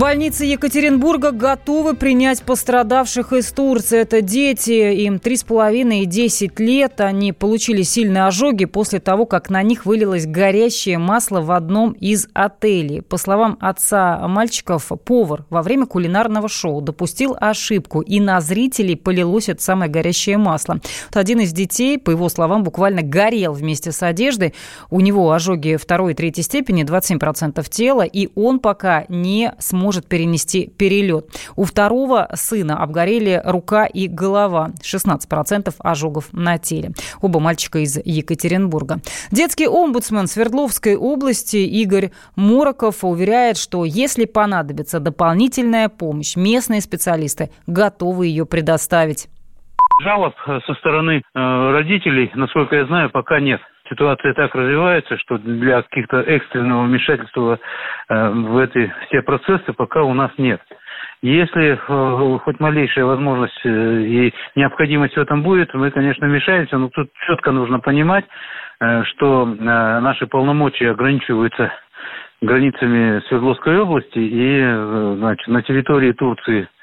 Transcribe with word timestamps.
Больницы 0.00 0.46
Екатеринбурга 0.46 1.30
готовы 1.30 1.94
принять 1.94 2.42
пострадавших 2.42 3.34
из 3.34 3.52
Турции. 3.52 3.98
Это 3.98 4.22
дети, 4.22 4.94
им 4.94 5.16
3,5 5.16 5.94
и 5.94 6.06
10 6.06 6.58
лет. 6.58 7.02
Они 7.02 7.34
получили 7.34 7.82
сильные 7.82 8.24
ожоги 8.24 8.64
после 8.64 8.98
того, 8.98 9.26
как 9.26 9.50
на 9.50 9.62
них 9.62 9.84
вылилось 9.84 10.26
горящее 10.26 10.96
масло 10.96 11.42
в 11.42 11.50
одном 11.50 11.92
из 11.92 12.28
отелей. 12.32 13.02
По 13.02 13.18
словам 13.18 13.58
отца 13.60 14.26
мальчиков, 14.26 14.90
повар 15.04 15.44
во 15.50 15.60
время 15.60 15.84
кулинарного 15.84 16.48
шоу 16.48 16.80
допустил 16.80 17.36
ошибку, 17.38 18.00
и 18.00 18.20
на 18.20 18.40
зрителей 18.40 18.96
полилось 18.96 19.50
это 19.50 19.62
самое 19.62 19.90
горящее 19.90 20.38
масло. 20.38 20.80
Вот 21.08 21.16
один 21.18 21.40
из 21.40 21.52
детей, 21.52 21.98
по 21.98 22.10
его 22.10 22.30
словам, 22.30 22.64
буквально 22.64 23.02
горел 23.02 23.52
вместе 23.52 23.92
с 23.92 24.02
одеждой. 24.02 24.54
У 24.88 25.00
него 25.00 25.30
ожоги 25.30 25.76
второй 25.76 26.12
и 26.12 26.14
третьей 26.14 26.44
степени, 26.44 26.86
27% 26.86 27.68
тела, 27.68 28.06
и 28.06 28.30
он 28.34 28.60
пока 28.60 29.04
не 29.10 29.52
сможет 29.58 29.89
может 29.90 30.08
перенести 30.08 30.68
перелет. 30.78 31.24
У 31.56 31.64
второго 31.64 32.28
сына 32.34 32.80
обгорели 32.80 33.42
рука 33.44 33.86
и 33.86 34.06
голова. 34.06 34.70
16% 34.84 35.74
ожогов 35.80 36.32
на 36.32 36.58
теле. 36.58 36.90
Оба 37.20 37.40
мальчика 37.40 37.80
из 37.80 37.98
Екатеринбурга. 38.04 38.98
Детский 39.32 39.66
омбудсмен 39.66 40.28
Свердловской 40.28 40.94
области 40.94 41.56
Игорь 41.56 42.12
Мороков 42.36 43.02
уверяет, 43.02 43.56
что 43.56 43.84
если 43.84 44.26
понадобится 44.26 45.00
дополнительная 45.00 45.88
помощь, 45.88 46.36
местные 46.36 46.82
специалисты 46.82 47.50
готовы 47.66 48.28
ее 48.28 48.46
предоставить. 48.46 49.28
Жалоб 50.04 50.34
со 50.46 50.74
стороны 50.74 51.18
э, 51.18 51.22
родителей, 51.34 52.30
насколько 52.36 52.76
я 52.76 52.86
знаю, 52.86 53.10
пока 53.10 53.40
нет 53.40 53.60
ситуация 53.90 54.32
так 54.34 54.54
развивается, 54.54 55.18
что 55.18 55.38
для 55.38 55.82
каких-то 55.82 56.20
экстренного 56.20 56.84
вмешательства 56.84 57.58
э, 58.08 58.30
в 58.30 58.56
эти 58.58 58.92
все 59.06 59.22
процессы 59.22 59.72
пока 59.72 60.02
у 60.02 60.14
нас 60.14 60.30
нет. 60.38 60.60
Если 61.22 61.72
э, 61.72 62.38
хоть 62.38 62.60
малейшая 62.60 63.04
возможность 63.04 63.60
э, 63.64 63.68
и 63.68 64.34
необходимость 64.54 65.16
в 65.16 65.20
этом 65.20 65.42
будет, 65.42 65.74
мы, 65.74 65.90
конечно, 65.90 66.26
вмешаемся, 66.26 66.78
но 66.78 66.88
тут 66.88 67.10
четко 67.26 67.50
нужно 67.50 67.80
понимать, 67.80 68.24
что 69.02 69.44
наши 69.44 70.26
полномочия 70.26 70.92
ограничиваются 70.92 71.70
границами 72.40 73.20
Свердловской 73.28 73.78
области 73.78 74.18
и 74.18 75.16
значит, 75.18 75.46
на 75.48 75.62
территории 75.62 76.12
Турции– 76.12 76.66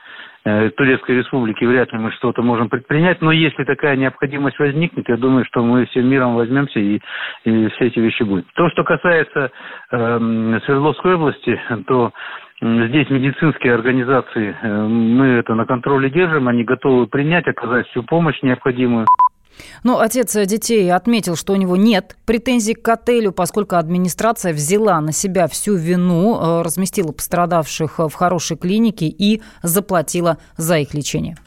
Турецкой 0.77 1.17
Республики 1.17 1.65
вряд 1.65 1.91
ли 1.91 1.99
мы 1.99 2.11
что-то 2.11 2.41
можем 2.41 2.69
предпринять, 2.69 3.21
но 3.21 3.31
если 3.31 3.63
такая 3.63 3.95
необходимость 3.95 4.59
возникнет, 4.59 5.09
я 5.09 5.17
думаю, 5.17 5.45
что 5.45 5.63
мы 5.63 5.85
всем 5.87 6.07
миром 6.07 6.35
возьмемся 6.35 6.79
и, 6.79 6.99
и 7.43 7.67
все 7.69 7.87
эти 7.87 7.99
вещи 7.99 8.23
будут. 8.23 8.45
То, 8.53 8.69
что 8.69 8.83
касается 8.83 9.51
э, 9.91 10.59
Свердловской 10.65 11.15
области, 11.15 11.59
то 11.87 12.11
Здесь 12.59 13.07
медицинские 13.11 13.75
организации, 13.75 14.55
э, 14.59 14.87
мы 14.87 15.27
это 15.27 15.53
на 15.53 15.65
контроле 15.67 16.09
держим, 16.09 16.47
они 16.47 16.63
готовы 16.63 17.05
принять, 17.05 17.47
оказать 17.47 17.87
всю 17.89 18.01
помощь 18.01 18.41
необходимую. 18.41 19.05
Ну, 19.83 19.99
отец 19.99 20.33
детей 20.33 20.91
отметил, 20.91 21.35
что 21.35 21.53
у 21.53 21.55
него 21.55 21.75
нет 21.75 22.17
претензий 22.25 22.73
к 22.73 22.87
отелю, 22.87 23.31
поскольку 23.31 23.75
администрация 23.75 24.53
взяла 24.53 24.99
на 25.01 25.11
себя 25.11 25.47
всю 25.47 25.75
вину, 25.75 26.39
э, 26.39 26.61
разместила 26.61 27.11
пострадавших 27.11 27.99
в 27.99 28.13
хорошей 28.13 28.57
клинике 28.57 29.07
и 29.07 29.41
заплатила 29.63 30.37
за 30.57 30.79
их 30.79 30.93
лечение. 30.93 31.37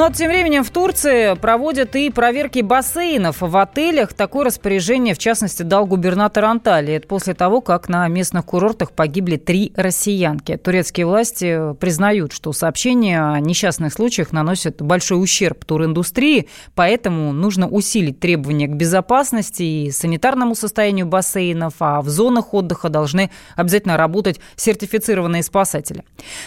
Ну 0.00 0.06
а 0.06 0.10
тем 0.10 0.30
временем 0.30 0.64
в 0.64 0.70
Турции 0.70 1.34
проводят 1.34 1.94
и 1.94 2.08
проверки 2.08 2.60
бассейнов 2.60 3.42
в 3.42 3.54
отелях. 3.54 4.14
Такое 4.14 4.46
распоряжение, 4.46 5.12
в 5.14 5.18
частности, 5.18 5.62
дал 5.62 5.84
губернатор 5.84 6.46
Анталии. 6.46 6.94
Это 6.94 7.06
после 7.06 7.34
того, 7.34 7.60
как 7.60 7.90
на 7.90 8.08
местных 8.08 8.46
курортах 8.46 8.92
погибли 8.92 9.36
три 9.36 9.74
россиянки. 9.76 10.56
Турецкие 10.56 11.04
власти 11.04 11.74
признают, 11.74 12.32
что 12.32 12.54
сообщения 12.54 13.20
о 13.20 13.40
несчастных 13.40 13.92
случаях 13.92 14.32
наносят 14.32 14.80
большой 14.80 15.22
ущерб 15.22 15.66
туриндустрии, 15.66 16.48
поэтому 16.74 17.34
нужно 17.34 17.68
усилить 17.68 18.20
требования 18.20 18.68
к 18.68 18.74
безопасности 18.74 19.62
и 19.62 19.90
санитарному 19.90 20.54
состоянию 20.54 21.04
бассейнов, 21.04 21.74
а 21.78 22.00
в 22.00 22.08
зонах 22.08 22.54
отдыха 22.54 22.88
должны 22.88 23.30
обязательно 23.54 23.98
работать 23.98 24.40
сертифицированные 24.56 25.42
спасатели. 25.42 26.04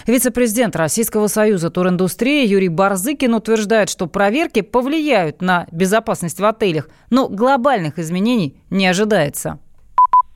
Вице-президент 0.07 0.75
Российского 0.75 1.27
союза 1.27 1.69
туриндустрии 1.69 2.47
Юрий 2.47 2.69
Барзыкин 2.69 3.42
утверждает, 3.43 3.89
что 3.89 4.07
проверки 4.07 4.61
повлияют 4.61 5.41
на 5.41 5.67
безопасность 5.71 6.39
в 6.39 6.45
отелях, 6.45 6.87
но 7.11 7.27
глобальных 7.27 7.99
изменений 7.99 8.55
не 8.69 8.87
ожидается. 8.87 9.59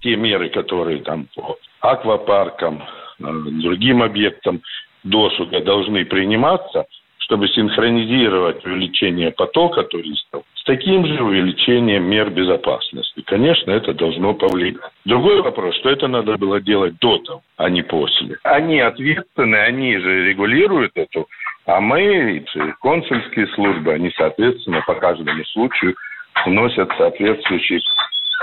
Те 0.02 0.16
меры, 0.16 0.50
которые 0.50 1.02
там 1.02 1.28
по 1.36 1.58
аквапаркам, 1.82 2.84
э, 2.84 3.24
другим 3.64 4.04
объектам 4.04 4.62
досуга 5.04 5.62
должны 5.62 6.06
приниматься, 6.06 6.86
чтобы 7.20 7.48
синхронизировать 7.50 8.66
увеличение 8.66 9.32
потока 9.32 9.84
туристов 9.84 10.44
с 10.56 10.64
таким 10.64 11.06
же 11.06 11.22
увеличением 11.22 12.04
мер 12.04 12.30
безопасности. 12.30 13.22
Конечно, 13.26 13.72
это 13.72 13.94
должно 13.94 14.34
повлиять. 14.34 14.78
Другой 15.04 15.42
вопрос, 15.42 15.76
что 15.76 15.90
это 15.90 16.08
надо 16.08 16.38
было 16.38 16.62
делать 16.62 16.96
до 17.00 17.18
того, 17.20 17.42
а 17.58 17.70
не 17.70 17.82
после. 17.82 18.38
Они 18.44 18.80
ответственны, 18.80 19.56
они 19.56 19.98
же 19.98 20.26
регулируют 20.26 20.92
эту 20.96 21.28
а 21.68 21.82
мы, 21.82 22.44
консульские 22.82 23.48
службы, 23.48 23.94
они, 23.94 24.10
соответственно, 24.16 24.82
по 24.88 24.96
каждому 24.96 25.44
случаю 25.46 25.96
вносят 26.46 26.90
соответствующие 26.98 27.82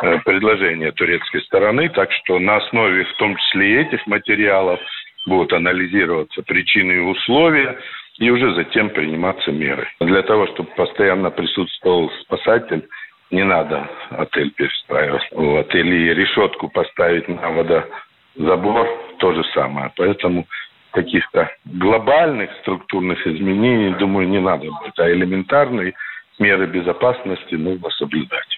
э, 0.02 0.18
предложения 0.26 0.92
турецкой 0.92 1.40
стороны. 1.42 1.88
Так 1.88 2.12
что 2.12 2.38
на 2.38 2.56
основе, 2.56 3.04
в 3.04 3.14
том 3.14 3.34
числе 3.36 3.82
этих 3.82 4.06
материалов, 4.06 4.78
будут 5.26 5.54
анализироваться 5.54 6.42
причины 6.42 6.92
и 6.92 6.98
условия, 6.98 7.78
и 8.18 8.28
уже 8.28 8.54
затем 8.56 8.90
приниматься 8.90 9.50
меры. 9.50 9.88
Для 10.00 10.22
того, 10.22 10.46
чтобы 10.48 10.68
постоянно 10.76 11.30
присутствовал 11.30 12.10
спасатель, 12.22 12.86
не 13.30 13.42
надо 13.42 13.88
отель 14.10 14.50
перестраивать. 14.50 15.26
Вот. 15.32 15.74
Или 15.74 16.12
решетку 16.12 16.68
поставить 16.68 17.26
на 17.28 17.50
водозабор, 17.50 18.86
то 19.18 19.32
же 19.32 19.42
самое. 19.54 19.90
Поэтому 19.96 20.46
каких-то 20.94 21.50
глобальных 21.64 22.50
структурных 22.62 23.26
изменений, 23.26 23.94
думаю, 23.98 24.28
не 24.28 24.40
надо 24.40 24.64
будет, 24.64 24.98
а 24.98 25.10
элементарные 25.10 25.94
меры 26.38 26.66
безопасности 26.66 27.54
нужно 27.54 27.90
соблюдать. 27.90 28.56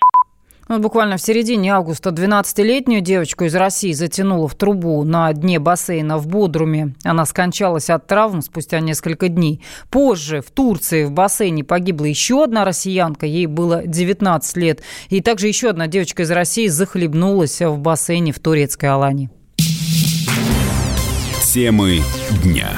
Ну, 0.69 0.81
буквально 0.81 1.17
в 1.17 1.21
середине 1.21 1.73
августа 1.73 2.11
12-летнюю 2.11 3.01
девочку 3.01 3.45
из 3.45 3.55
России 3.55 3.93
затянуло 3.93 4.49
в 4.49 4.57
трубу 4.57 5.05
на 5.05 5.33
дне 5.33 5.61
бассейна 5.61 6.19
в 6.19 6.27
Бодруме. 6.27 6.95
Она 7.05 7.25
скончалась 7.25 7.89
от 7.89 8.09
травм 8.09 8.43
спустя 8.43 8.81
несколько 8.81 9.29
дней. 9.29 9.63
Позже 9.91 10.41
в 10.41 10.51
Турции 10.51 11.05
в 11.05 11.13
бассейне 11.13 11.63
погибла 11.63 12.07
еще 12.07 12.43
одна 12.43 12.65
россиянка, 12.65 13.27
ей 13.27 13.47
было 13.47 13.87
19 13.87 14.57
лет. 14.57 14.83
И 15.09 15.21
также 15.21 15.47
еще 15.47 15.71
одна 15.71 15.87
девочка 15.87 16.25
из 16.25 16.33
России 16.33 16.67
захлебнулась 16.67 17.61
в 17.61 17.79
бассейне 17.79 18.33
в 18.33 18.41
турецкой 18.41 18.87
Алании. 18.87 19.31
Темы 21.57 22.03
дня. 22.45 22.69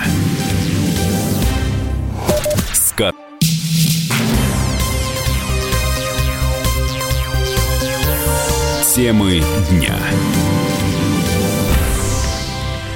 Скат. 2.72 3.16
Темы 8.94 9.43
дня. 9.69 9.99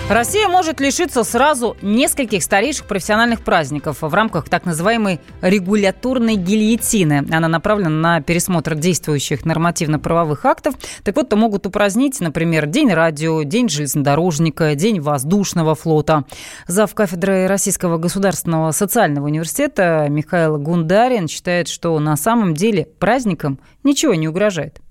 Россия 0.09 0.47
может 0.47 0.79
лишиться 0.79 1.25
сразу 1.25 1.75
нескольких 1.81 2.43
старейших 2.43 2.87
профессиональных 2.87 3.43
праздников 3.43 4.03
в 4.03 4.13
рамках 4.13 4.47
так 4.49 4.67
называемой 4.67 5.21
регуляторной 5.41 6.35
гильотины. 6.35 7.27
Она 7.31 7.49
направлена 7.49 7.89
на 7.89 8.21
пересмотр 8.21 8.75
действующих 8.75 9.47
нормативно-правовых 9.47 10.45
актов. 10.45 10.75
Так 11.03 11.17
вот, 11.17 11.31
то 11.31 11.37
могут 11.37 11.67
упразднить, 11.67 12.21
например, 12.21 12.67
День 12.67 12.93
радио, 12.93 13.43
День 13.43 13.71
железнодорожника, 13.71 14.75
День 14.75 15.01
воздушного 15.01 15.75
флота. 15.75 16.25
Зав. 16.67 16.95
кафедры 16.95 17.47
Российского 17.47 17.97
государственного 17.97 18.73
социального 18.73 19.27
университета 19.27 20.09
Михаил 20.11 20.59
Гундарин 20.59 21.27
считает, 21.27 21.69
что 21.69 21.99
на 21.99 22.17
самом 22.17 22.53
деле 22.53 22.87
праздникам 22.99 23.59
ничего 23.83 24.15
не 24.15 24.29
угрожает. 24.29 24.82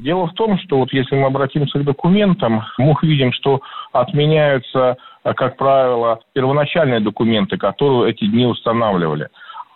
Дело 0.00 0.26
в 0.26 0.34
том, 0.34 0.58
что 0.58 0.78
вот 0.78 0.92
если 0.92 1.14
мы 1.14 1.26
обратимся 1.26 1.78
к 1.78 1.84
документам, 1.84 2.64
мы 2.78 2.96
увидим, 3.00 3.32
что 3.32 3.60
отменяются, 3.92 4.96
как 5.22 5.56
правило, 5.56 6.20
первоначальные 6.32 7.00
документы, 7.00 7.56
которые 7.56 8.12
эти 8.12 8.26
дни 8.26 8.44
устанавливали. 8.44 9.28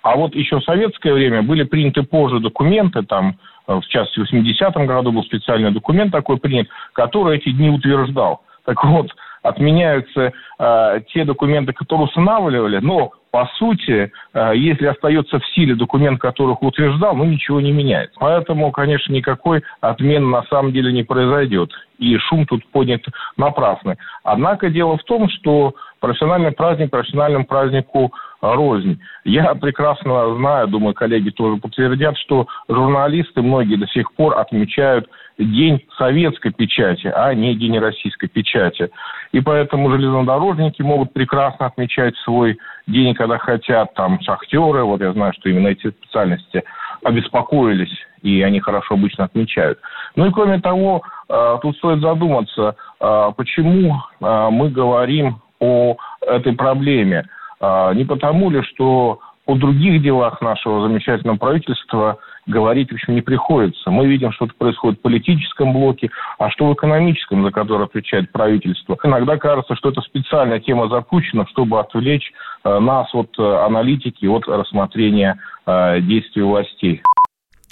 А 0.03 0.17
вот 0.17 0.35
еще 0.35 0.59
в 0.59 0.65
советское 0.65 1.13
время 1.13 1.43
были 1.43 1.63
приняты 1.63 2.03
позже 2.03 2.41
документы, 2.41 3.03
там, 3.03 3.37
в 3.67 3.83
частности, 3.83 4.21
в 4.21 4.35
80-м 4.35 4.87
году 4.87 5.13
был 5.13 5.23
специальный 5.23 5.71
документ 5.71 6.11
такой 6.11 6.39
принят, 6.39 6.69
который 6.95 7.39
эти 7.39 7.51
дни 7.51 7.71
утверждал. 7.71 8.43
Так 8.65 8.83
вот, 8.85 9.15
отменяются 9.43 10.33
э, 10.59 11.01
те 11.13 11.25
документы, 11.25 11.73
которые 11.73 12.07
устанавливали, 12.07 12.79
но 12.79 13.13
по 13.31 13.47
сути, 13.59 14.11
э, 14.35 14.53
если 14.55 14.87
остается 14.87 15.39
в 15.39 15.47
силе 15.49 15.75
документ, 15.75 16.21
который 16.21 16.53
их 16.53 16.63
утверждал, 16.63 17.15
ну 17.17 17.25
ничего 17.25 17.61
не 17.61 17.73
меняется. 17.73 18.17
Поэтому, 18.19 18.71
конечно, 18.73 19.13
никакой 19.13 19.63
отмены 19.81 20.27
на 20.27 20.43
самом 20.45 20.73
деле 20.73 20.93
не 20.93 21.03
произойдет. 21.03 21.71
И 21.99 22.17
шум 22.17 22.47
тут 22.47 22.65
поднят 22.71 23.03
напрасный. 23.37 23.97
Однако 24.23 24.71
дело 24.71 24.97
в 24.97 25.05
том, 25.05 25.29
что 25.29 25.75
профессиональный 26.01 26.53
праздник 26.53 26.91
профессиональному 26.91 27.45
празднику 27.45 28.13
рознь. 28.41 29.01
Я 29.25 29.55
прекрасно 29.55 30.37
знаю, 30.37 30.69
думаю, 30.69 30.95
коллеги 30.95 31.31
тоже 31.31 31.61
подтвердят, 31.61 32.17
что 32.19 32.47
журналисты 32.69 33.43
многие 33.43 33.77
до 33.77 33.87
сих 33.89 34.13
пор 34.13 34.39
отмечают 34.39 35.09
день 35.39 35.85
советской 35.97 36.51
печати, 36.51 37.07
а 37.07 37.33
не 37.35 37.55
день 37.55 37.79
российской 37.79 38.29
печати. 38.29 38.91
И 39.33 39.41
поэтому 39.41 39.91
железнодорожники 39.91 40.83
могут 40.83 41.13
прекрасно 41.13 41.67
отмечать 41.67 42.17
свой 42.19 42.59
день, 42.87 43.15
когда 43.15 43.39
хотят, 43.39 43.95
там, 43.95 44.21
шахтеры, 44.21 44.83
вот 44.85 45.01
я 45.01 45.13
знаю, 45.13 45.33
что 45.39 45.49
именно 45.49 45.69
эти 45.69 45.91
специальности 45.91 46.65
обеспокоились, 47.05 47.95
и 48.23 48.43
они 48.43 48.61
хорошо 48.61 48.95
обычно 48.95 49.25
отмечают. 49.25 49.79
Ну 50.17 50.27
и 50.27 50.33
кроме 50.33 50.61
того, 50.61 51.03
э, 51.29 51.59
тут 51.63 51.77
стоит 51.77 52.01
задуматься, 52.01 52.75
э, 53.01 53.33
почему 53.37 53.97
э, 54.21 54.49
мы 54.51 54.71
говорим 54.71 55.41
о 55.61 55.97
этой 56.21 56.53
проблеме. 56.53 57.25
Не 57.61 58.05
потому 58.05 58.51
ли, 58.51 58.63
что 58.63 59.19
о 59.45 59.55
других 59.57 60.03
делах 60.03 60.41
нашего 60.41 60.87
замечательного 60.87 61.37
правительства 61.37 62.19
говорить, 62.49 62.91
в 62.91 62.95
общем, 62.95 63.15
не 63.15 63.21
приходится. 63.21 63.91
Мы 63.91 64.07
видим, 64.07 64.33
что 64.33 64.49
происходит 64.59 64.99
в 64.99 65.03
политическом 65.03 65.73
блоке, 65.73 66.11
а 66.39 66.51
что 66.51 66.67
в 66.67 66.75
экономическом, 66.75 67.45
за 67.45 67.51
который 67.51 67.87
отвечает 67.87 68.33
правительство. 68.33 68.97
Иногда 69.05 69.37
кажется, 69.37 69.77
что 69.77 69.91
это 69.91 70.01
специальная 70.01 70.59
тема 70.59 70.89
запущена, 70.89 71.47
чтобы 71.47 71.79
отвлечь 71.79 72.33
э, 72.65 72.79
нас 72.79 73.15
от 73.15 73.31
э, 73.39 73.43
аналитики, 73.43 74.27
от 74.27 74.49
рассмотрения 74.49 75.39
э, 75.67 76.01
действий 76.01 76.43
властей. 76.43 77.03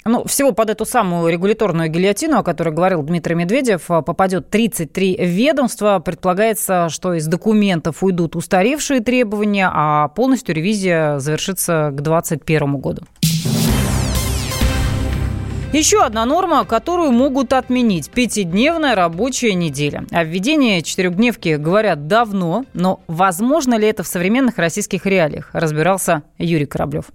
Ну, 0.05 0.23
всего 0.23 0.53
под 0.53 0.69
эту 0.69 0.85
самую 0.85 1.29
регуляторную 1.29 1.89
гильотину, 1.89 2.37
о 2.37 2.43
которой 2.43 2.73
говорил 2.73 3.03
Дмитрий 3.03 3.35
Медведев, 3.35 3.87
попадет 3.87 4.49
33 4.49 5.17
ведомства. 5.19 5.99
Предполагается, 5.99 6.87
что 6.89 7.13
из 7.13 7.27
документов 7.27 8.01
уйдут 8.03 8.37
устаревшие 8.37 9.01
требования, 9.01 9.69
а 9.69 10.07
полностью 10.07 10.55
ревизия 10.55 11.19
завершится 11.19 11.89
к 11.91 12.01
2021 12.01 12.77
году. 12.77 13.01
Еще 15.73 16.01
одна 16.01 16.25
норма, 16.25 16.63
которую 16.63 17.11
могут 17.11 17.51
отменить– 17.51 18.09
пятидневная 18.13 18.95
рабочая 18.95 19.53
неделя. 19.53 20.05
О 20.11 20.23
введении 20.23 20.79
четырехдневки 20.79 21.57
говорят 21.57 22.07
давно, 22.07 22.63
но 22.73 23.01
возможно 23.07 23.77
ли 23.77 23.85
это 23.85 24.01
в 24.01 24.07
современных 24.07 24.57
российских 24.57 25.05
реалиях, 25.05 25.49
разбирался 25.51 26.23
Юрий 26.37 26.65
Кораблев. 26.65 27.05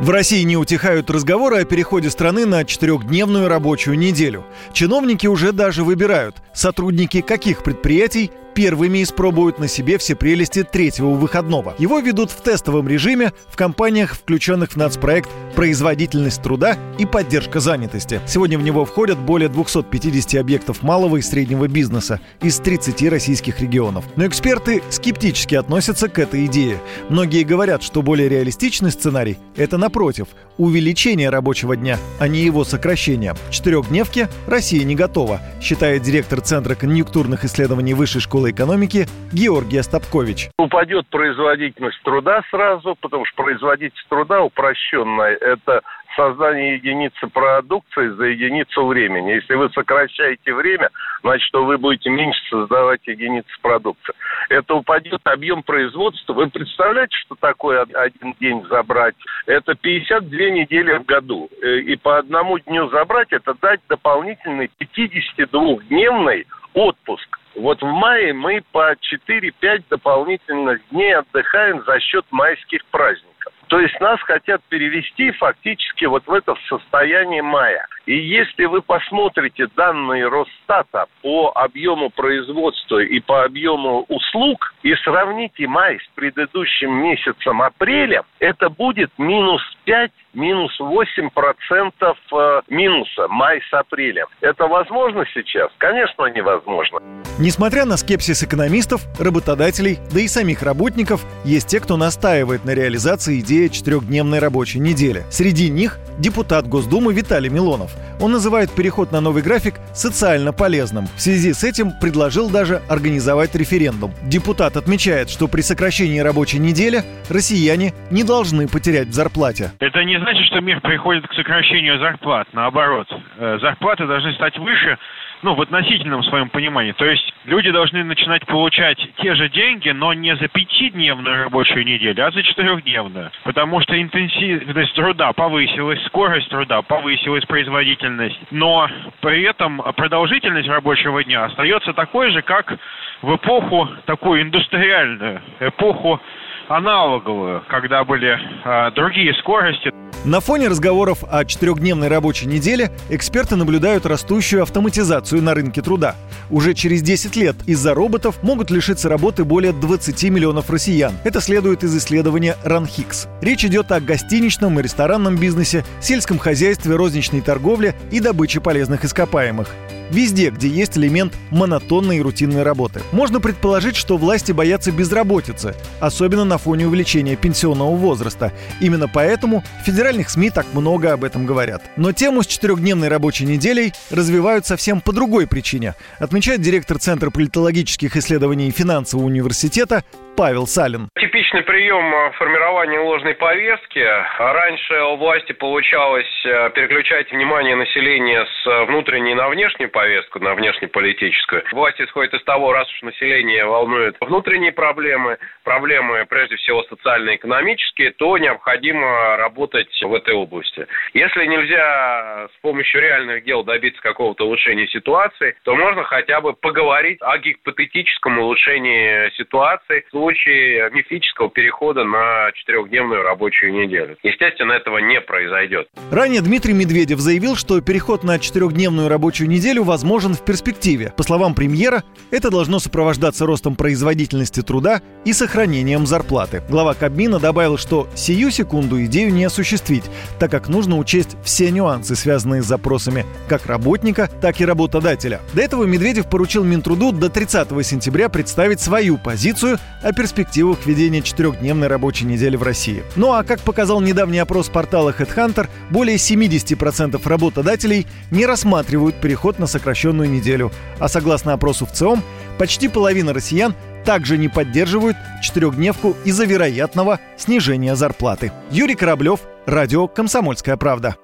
В 0.00 0.10
России 0.10 0.42
не 0.42 0.56
утихают 0.56 1.08
разговоры 1.08 1.58
о 1.60 1.64
переходе 1.64 2.10
страны 2.10 2.44
на 2.44 2.64
четырехдневную 2.64 3.46
рабочую 3.46 3.96
неделю. 3.96 4.44
Чиновники 4.72 5.28
уже 5.28 5.52
даже 5.52 5.84
выбирают, 5.84 6.42
сотрудники 6.52 7.20
каких 7.20 7.62
предприятий 7.62 8.32
первыми 8.54 9.02
испробуют 9.02 9.58
на 9.58 9.68
себе 9.68 9.98
все 9.98 10.14
прелести 10.14 10.62
третьего 10.62 11.10
выходного. 11.10 11.74
Его 11.78 11.98
ведут 11.98 12.30
в 12.30 12.40
тестовом 12.40 12.88
режиме 12.88 13.32
в 13.48 13.56
компаниях, 13.56 14.14
включенных 14.14 14.72
в 14.72 14.76
нацпроект 14.76 15.28
«Производительность 15.56 16.42
труда 16.42 16.76
и 16.98 17.06
поддержка 17.06 17.60
занятости». 17.60 18.20
Сегодня 18.26 18.58
в 18.58 18.62
него 18.62 18.84
входят 18.84 19.18
более 19.18 19.48
250 19.48 20.40
объектов 20.40 20.82
малого 20.82 21.16
и 21.16 21.22
среднего 21.22 21.66
бизнеса 21.68 22.20
из 22.40 22.58
30 22.58 23.02
российских 23.10 23.60
регионов. 23.60 24.04
Но 24.16 24.26
эксперты 24.26 24.82
скептически 24.90 25.56
относятся 25.56 26.08
к 26.08 26.18
этой 26.18 26.46
идее. 26.46 26.80
Многие 27.08 27.42
говорят, 27.42 27.82
что 27.82 28.02
более 28.02 28.28
реалистичный 28.28 28.92
сценарий– 28.92 29.38
это, 29.56 29.78
напротив, 29.78 30.28
увеличение 30.58 31.30
рабочего 31.30 31.76
дня, 31.76 31.98
а 32.18 32.28
не 32.28 32.40
его 32.40 32.64
сокращение. 32.64 33.34
Четырехдневке 33.50 34.28
Россия 34.46 34.84
не 34.84 34.94
готова, 34.94 35.40
считает 35.60 36.02
директор 36.02 36.40
Центра 36.40 36.74
конъюнктурных 36.74 37.44
исследований 37.44 37.94
Высшей 37.94 38.20
школы 38.20 38.43
школы 38.44 38.50
экономики 38.50 39.06
Георгий 39.32 39.78
Остапкович. 39.78 40.50
Упадет 40.58 41.06
производительность 41.08 42.00
труда 42.02 42.42
сразу, 42.50 42.96
потому 43.00 43.24
что 43.24 43.42
производительность 43.42 44.08
труда 44.08 44.42
упрощенная– 44.42 45.36
это 45.40 45.80
создание 46.16 46.74
единицы 46.74 47.26
продукции 47.26 48.08
за 48.08 48.24
единицу 48.26 48.86
времени. 48.86 49.32
Если 49.32 49.54
вы 49.54 49.68
сокращаете 49.70 50.54
время, 50.54 50.90
значит, 51.22 51.44
что 51.48 51.64
вы 51.64 51.76
будете 51.76 52.08
меньше 52.10 52.40
создавать 52.50 53.00
единицы 53.06 53.48
продукции. 53.60 54.14
Это 54.48 54.74
упадет 54.74 55.20
объем 55.24 55.62
производства. 55.62 56.34
Вы 56.34 56.50
представляете, 56.50 57.16
что 57.16 57.34
такое 57.34 57.82
один 57.82 58.34
день 58.40 58.64
забрать? 58.68 59.16
Это 59.46 59.74
52 59.74 60.38
недели 60.50 60.98
в 60.98 61.04
году. 61.04 61.48
Э, 61.62 61.78
и 61.78 61.96
по 61.96 62.18
одному 62.18 62.58
дню 62.60 62.88
забрать, 62.90 63.32
это 63.32 63.54
дать 63.60 63.80
дополнительный 63.88 64.70
52-дневный 64.80 66.46
отпуск. 66.74 67.38
Вот 67.54 67.80
в 67.80 67.86
мае 67.86 68.32
мы 68.32 68.62
по 68.72 68.94
4-5 69.28 69.84
дополнительных 69.88 70.80
дней 70.90 71.16
отдыхаем 71.16 71.82
за 71.84 72.00
счет 72.00 72.24
майских 72.30 72.84
праздников. 72.86 73.52
То 73.68 73.80
есть 73.80 73.98
нас 74.00 74.20
хотят 74.22 74.62
перевести 74.64 75.30
фактически 75.32 76.04
вот 76.04 76.26
в 76.26 76.32
это 76.32 76.54
состояние 76.68 77.42
мая. 77.42 77.86
И 78.06 78.16
если 78.16 78.66
вы 78.66 78.82
посмотрите 78.82 79.66
данные 79.76 80.28
Росстата 80.28 81.06
по 81.22 81.52
объему 81.54 82.10
производства 82.10 82.98
и 82.98 83.18
по 83.20 83.44
объему 83.44 84.04
услуг 84.08 84.74
и 84.82 84.94
сравните 84.96 85.66
май 85.66 85.98
с 85.98 86.14
предыдущим 86.14 86.92
месяцем 86.92 87.62
апреля, 87.62 88.24
это 88.40 88.68
будет 88.68 89.10
минус 89.18 89.62
5 89.84 90.10
минус 90.34 90.78
8 90.78 91.30
процентов 91.30 92.18
э, 92.32 92.60
минуса 92.68 93.28
май 93.28 93.60
с 93.70 93.72
апрелем. 93.72 94.26
Это 94.40 94.66
возможно 94.66 95.24
сейчас? 95.32 95.70
Конечно, 95.78 96.26
невозможно. 96.26 96.98
Несмотря 97.38 97.84
на 97.84 97.96
скепсис 97.96 98.42
экономистов, 98.42 99.02
работодателей, 99.18 99.98
да 100.12 100.20
и 100.20 100.28
самих 100.28 100.62
работников, 100.62 101.24
есть 101.44 101.68
те, 101.68 101.80
кто 101.80 101.96
настаивает 101.96 102.64
на 102.64 102.74
реализации 102.74 103.40
идеи 103.40 103.68
четырехдневной 103.68 104.38
рабочей 104.38 104.78
недели. 104.78 105.22
Среди 105.30 105.70
них 105.70 105.98
депутат 106.18 106.66
Госдумы 106.68 107.12
Виталий 107.12 107.50
Милонов. 107.50 107.93
Он 108.20 108.32
называет 108.32 108.70
переход 108.70 109.12
на 109.12 109.20
новый 109.20 109.42
график 109.42 109.74
социально 109.92 110.52
полезным. 110.52 111.06
В 111.16 111.20
связи 111.20 111.52
с 111.52 111.64
этим 111.64 111.92
предложил 112.00 112.50
даже 112.50 112.82
организовать 112.88 113.54
референдум. 113.54 114.12
Депутат 114.22 114.76
отмечает, 114.76 115.30
что 115.30 115.48
при 115.48 115.60
сокращении 115.60 116.20
рабочей 116.20 116.58
недели 116.58 117.02
россияне 117.28 117.92
не 118.10 118.24
должны 118.24 118.68
потерять 118.68 119.08
в 119.08 119.12
зарплате. 119.12 119.72
Это 119.80 120.04
не 120.04 120.18
значит, 120.18 120.44
что 120.46 120.60
мир 120.60 120.80
приходит 120.80 121.26
к 121.26 121.34
сокращению 121.34 121.98
зарплат. 121.98 122.46
Наоборот, 122.52 123.06
э, 123.38 123.58
зарплаты 123.60 124.06
должны 124.06 124.32
стать 124.34 124.56
выше, 124.58 124.98
ну, 125.44 125.54
в 125.54 125.60
относительном 125.60 126.22
своем 126.24 126.48
понимании. 126.48 126.92
То 126.92 127.04
есть 127.04 127.34
люди 127.44 127.70
должны 127.70 128.02
начинать 128.02 128.46
получать 128.46 128.98
те 129.18 129.34
же 129.34 129.50
деньги, 129.50 129.90
но 129.90 130.14
не 130.14 130.34
за 130.36 130.48
пятидневную 130.48 131.44
рабочую 131.44 131.84
неделю, 131.84 132.26
а 132.26 132.30
за 132.30 132.42
четырехдневную. 132.42 133.30
Потому 133.44 133.82
что 133.82 134.00
интенсивность 134.00 134.94
труда 134.94 135.34
повысилась, 135.34 136.02
скорость 136.06 136.48
труда 136.48 136.80
повысилась, 136.80 137.44
производительность. 137.44 138.40
Но 138.50 138.88
при 139.20 139.42
этом 139.42 139.82
продолжительность 139.94 140.68
рабочего 140.68 141.22
дня 141.22 141.44
остается 141.44 141.92
такой 141.92 142.30
же, 142.30 142.40
как 142.40 142.78
в 143.20 143.36
эпоху 143.36 143.90
такую 144.06 144.40
индустриальную, 144.42 145.42
эпоху 145.60 146.20
аналоговую, 146.68 147.62
когда 147.68 148.04
были 148.04 148.36
э, 148.36 148.90
другие 148.92 149.34
скорости. 149.34 149.90
На 150.24 150.40
фоне 150.40 150.68
разговоров 150.68 151.22
о 151.30 151.44
четырехдневной 151.44 152.08
рабочей 152.08 152.46
неделе 152.46 152.90
эксперты 153.10 153.56
наблюдают 153.56 154.06
растущую 154.06 154.62
автоматизацию 154.62 155.42
на 155.42 155.52
рынке 155.52 155.82
труда. 155.82 156.14
Уже 156.48 156.72
через 156.72 157.02
10 157.02 157.36
лет 157.36 157.56
из-за 157.66 157.92
роботов 157.92 158.42
могут 158.42 158.70
лишиться 158.70 159.10
работы 159.10 159.44
более 159.44 159.74
20 159.74 160.30
миллионов 160.30 160.70
россиян. 160.70 161.12
Это 161.24 161.42
следует 161.42 161.84
из 161.84 161.94
исследования 161.94 162.56
RunHix. 162.64 163.28
Речь 163.42 163.66
идет 163.66 163.92
о 163.92 164.00
гостиничном 164.00 164.80
и 164.80 164.82
ресторанном 164.82 165.36
бизнесе, 165.36 165.84
сельском 166.00 166.38
хозяйстве, 166.38 166.96
розничной 166.96 167.42
торговле 167.42 167.94
и 168.10 168.20
добыче 168.20 168.60
полезных 168.60 169.04
ископаемых 169.04 169.68
везде, 170.10 170.50
где 170.50 170.68
есть 170.68 170.96
элемент 170.96 171.34
монотонной 171.50 172.18
и 172.18 172.20
рутинной 172.20 172.62
работы. 172.62 173.00
Можно 173.12 173.40
предположить, 173.40 173.96
что 173.96 174.16
власти 174.16 174.52
боятся 174.52 174.92
безработицы, 174.92 175.74
особенно 176.00 176.44
на 176.44 176.58
фоне 176.58 176.86
увеличения 176.86 177.36
пенсионного 177.36 177.94
возраста. 177.96 178.52
Именно 178.80 179.08
поэтому 179.08 179.62
в 179.82 179.86
федеральных 179.86 180.30
СМИ 180.30 180.50
так 180.50 180.66
много 180.74 181.12
об 181.12 181.24
этом 181.24 181.46
говорят. 181.46 181.82
Но 181.96 182.12
тему 182.12 182.42
с 182.42 182.46
четырехдневной 182.46 183.08
рабочей 183.08 183.44
неделей 183.44 183.92
развивают 184.10 184.66
совсем 184.66 185.00
по 185.00 185.12
другой 185.12 185.46
причине, 185.46 185.94
отмечает 186.18 186.60
директор 186.60 186.98
Центра 186.98 187.30
политологических 187.30 188.16
исследований 188.16 188.70
финансового 188.70 189.26
университета 189.26 190.04
Павел 190.36 190.66
Салин 190.66 191.08
Типичный 191.54 191.72
прием 191.72 192.12
э, 192.12 192.32
формирования 192.32 192.98
ложной 192.98 193.34
повестки. 193.34 194.04
Раньше 194.38 195.00
у 195.02 195.14
власти 195.14 195.52
получалось 195.52 196.26
э, 196.44 196.70
переключать 196.70 197.30
внимание 197.30 197.76
населения 197.76 198.44
с 198.44 198.86
внутренней 198.86 199.34
на 199.34 199.48
внешнюю 199.48 199.88
повестку, 199.88 200.40
на 200.40 200.56
внешнеполитическую. 200.56 201.62
Власть 201.70 202.00
исходит 202.00 202.34
из 202.34 202.42
того, 202.42 202.72
раз 202.72 202.90
уж 202.90 203.02
население 203.02 203.64
волнует 203.66 204.16
внутренние 204.20 204.72
проблемы, 204.72 205.38
проблемы 205.62 206.26
прежде 206.28 206.56
всего 206.56 206.82
социально-экономические, 206.88 208.10
то 208.10 208.36
необходимо 208.36 209.36
работать 209.36 209.96
в 210.02 210.12
этой 210.12 210.34
области. 210.34 210.88
Если 211.12 211.46
нельзя 211.46 212.48
с 212.52 212.60
помощью 212.62 213.00
реальных 213.00 213.44
дел 213.44 213.62
добиться 213.62 214.02
какого-то 214.02 214.44
улучшения 214.44 214.88
ситуации, 214.88 215.54
то 215.62 215.76
можно 215.76 216.02
хотя 216.02 216.40
бы 216.40 216.54
поговорить 216.54 217.18
о 217.20 217.38
гипотетическом 217.38 218.40
улучшении 218.40 219.30
ситуации 219.36 220.04
в 220.08 220.10
случае 220.10 220.90
мифического 220.90 221.43
перехода 221.48 222.04
на 222.04 222.50
четырехдневную 222.52 223.22
рабочую 223.22 223.72
неделю. 223.72 224.16
Естественно, 224.22 224.72
этого 224.72 224.98
не 224.98 225.20
произойдет. 225.20 225.88
Ранее 226.10 226.40
Дмитрий 226.40 226.72
Медведев 226.72 227.20
заявил, 227.20 227.56
что 227.56 227.80
переход 227.80 228.24
на 228.24 228.38
четырехдневную 228.38 229.08
рабочую 229.08 229.48
неделю 229.48 229.82
возможен 229.84 230.34
в 230.34 230.44
перспективе. 230.44 231.12
По 231.16 231.22
словам 231.22 231.54
премьера, 231.54 232.02
это 232.30 232.50
должно 232.50 232.78
сопровождаться 232.78 233.46
ростом 233.46 233.76
производительности 233.76 234.62
труда 234.62 235.02
и 235.24 235.32
сохранением 235.32 236.06
зарплаты. 236.06 236.62
Глава 236.68 236.94
Кабмина 236.94 237.38
добавил, 237.38 237.78
что 237.78 238.08
сию 238.14 238.50
секунду 238.50 239.02
идею 239.04 239.32
не 239.32 239.44
осуществить, 239.44 240.04
так 240.38 240.50
как 240.50 240.68
нужно 240.68 240.98
учесть 240.98 241.36
все 241.44 241.70
нюансы, 241.70 242.14
связанные 242.16 242.62
с 242.62 242.66
запросами 242.66 243.24
как 243.48 243.66
работника, 243.66 244.28
так 244.40 244.60
и 244.60 244.64
работодателя. 244.64 245.40
До 245.52 245.62
этого 245.62 245.84
Медведев 245.84 246.28
поручил 246.28 246.64
Минтруду 246.64 247.12
до 247.12 247.28
30 247.28 247.68
сентября 247.86 248.28
представить 248.28 248.80
свою 248.80 249.18
позицию 249.18 249.78
о 250.02 250.12
перспективах 250.12 250.84
введения 250.86 251.22
четырехдневной 251.34 251.88
рабочей 251.88 252.26
недели 252.26 252.56
в 252.56 252.62
России. 252.62 253.02
Ну 253.16 253.32
а 253.32 253.42
как 253.42 253.60
показал 253.60 254.00
недавний 254.00 254.38
опрос 254.38 254.68
портала 254.68 255.10
HeadHunter, 255.10 255.68
более 255.90 256.16
70% 256.16 257.20
работодателей 257.28 258.06
не 258.30 258.46
рассматривают 258.46 259.16
переход 259.16 259.58
на 259.58 259.66
сокращенную 259.66 260.30
неделю. 260.30 260.70
А 261.00 261.08
согласно 261.08 261.52
опросу 261.52 261.86
в 261.86 261.92
ЦИОМ, 261.92 262.22
почти 262.56 262.88
половина 262.88 263.32
россиян 263.32 263.74
также 264.04 264.38
не 264.38 264.48
поддерживают 264.48 265.16
четырехдневку 265.42 266.16
из-за 266.24 266.44
вероятного 266.44 267.18
снижения 267.36 267.96
зарплаты. 267.96 268.52
Юрий 268.70 268.94
Кораблев, 268.94 269.40
Радио 269.66 270.06
«Комсомольская 270.06 270.76
правда». 270.76 271.16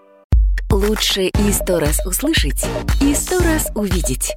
Лучше 0.70 1.24
и 1.24 1.52
сто 1.52 1.78
раз 1.78 2.04
услышать, 2.06 2.64
и 3.02 3.14
сто 3.14 3.38
раз 3.40 3.70
увидеть. 3.74 4.36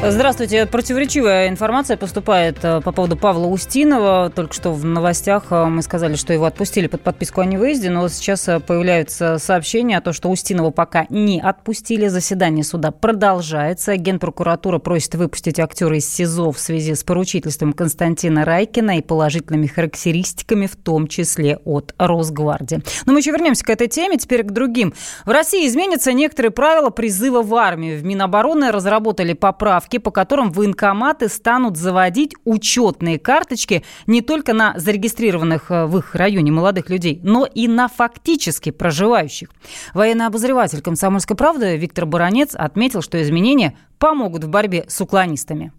Здравствуйте. 0.00 0.64
Противоречивая 0.64 1.48
информация 1.48 1.96
поступает 1.96 2.58
э, 2.62 2.80
по 2.80 2.92
поводу 2.92 3.16
Павла 3.16 3.46
Устинова. 3.46 4.30
Только 4.34 4.54
что 4.54 4.72
в 4.72 4.84
новостях 4.84 5.46
э, 5.50 5.64
мы 5.64 5.82
сказали, 5.82 6.14
что 6.14 6.32
его 6.32 6.44
отпустили 6.44 6.86
под 6.86 7.02
подписку 7.02 7.40
о 7.40 7.44
невыезде, 7.44 7.90
но 7.90 8.08
сейчас 8.08 8.46
э, 8.48 8.60
появляются 8.60 9.38
сообщения 9.38 9.98
о 9.98 10.00
том, 10.00 10.12
что 10.12 10.30
Устинова 10.30 10.70
пока 10.70 11.06
не 11.10 11.40
отпустили. 11.40 12.06
Заседание 12.06 12.62
суда 12.62 12.92
продолжается. 12.92 13.96
Генпрокуратура 13.96 14.78
просит 14.78 15.16
выпустить 15.16 15.58
актера 15.58 15.96
из 15.96 16.08
СИЗО 16.08 16.52
в 16.52 16.60
связи 16.60 16.94
с 16.94 17.02
поручительством 17.02 17.72
Константина 17.72 18.44
Райкина 18.44 18.98
и 18.98 19.02
положительными 19.02 19.66
характеристиками, 19.66 20.68
в 20.68 20.76
том 20.76 21.08
числе 21.08 21.56
от 21.64 21.92
Росгвардии. 21.98 22.82
Но 23.04 23.12
мы 23.12 23.18
еще 23.18 23.32
вернемся 23.32 23.64
к 23.64 23.70
этой 23.70 23.88
теме, 23.88 24.16
теперь 24.16 24.44
к 24.44 24.52
другим. 24.52 24.94
В 25.26 25.30
России 25.30 25.66
изменятся 25.66 26.12
некоторые 26.12 26.52
правила 26.52 26.90
призыва 26.90 27.42
в 27.42 27.52
армию. 27.56 27.98
В 27.98 28.04
Минобороны 28.04 28.70
разработали 28.70 29.32
поправки 29.32 29.87
поправки, 29.88 29.98
по 29.98 30.10
которым 30.10 30.50
военкоматы 30.50 31.28
станут 31.28 31.76
заводить 31.76 32.34
учетные 32.44 33.18
карточки 33.18 33.82
не 34.06 34.20
только 34.20 34.52
на 34.52 34.74
зарегистрированных 34.76 35.70
э, 35.70 35.86
в 35.86 35.98
их 35.98 36.14
районе 36.14 36.52
молодых 36.52 36.90
людей, 36.90 37.20
но 37.22 37.46
и 37.46 37.68
на 37.68 37.88
фактически 37.88 38.70
проживающих. 38.70 39.48
Военный 39.94 40.26
обозреватель 40.26 40.82
«Комсомольской 40.82 41.36
правды» 41.36 41.76
Виктор 41.76 42.06
Баранец 42.06 42.54
отметил, 42.54 43.02
что 43.02 43.20
изменения 43.22 43.74
помогут 43.98 44.44
в 44.44 44.50
борьбе 44.50 44.84
с 44.88 45.00
уклонистами. 45.00 45.72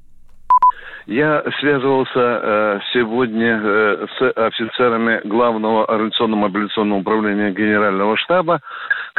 Я 1.06 1.44
связывался 1.60 2.20
э, 2.20 2.80
сегодня 2.94 3.60
э, 3.64 4.06
с 4.18 4.32
офицерами 4.36 5.22
главного 5.28 5.86
организационного 5.86 6.42
мобилизационного 6.42 7.00
управления 7.00 7.52
Генерального 7.52 8.16
штаба 8.18 8.62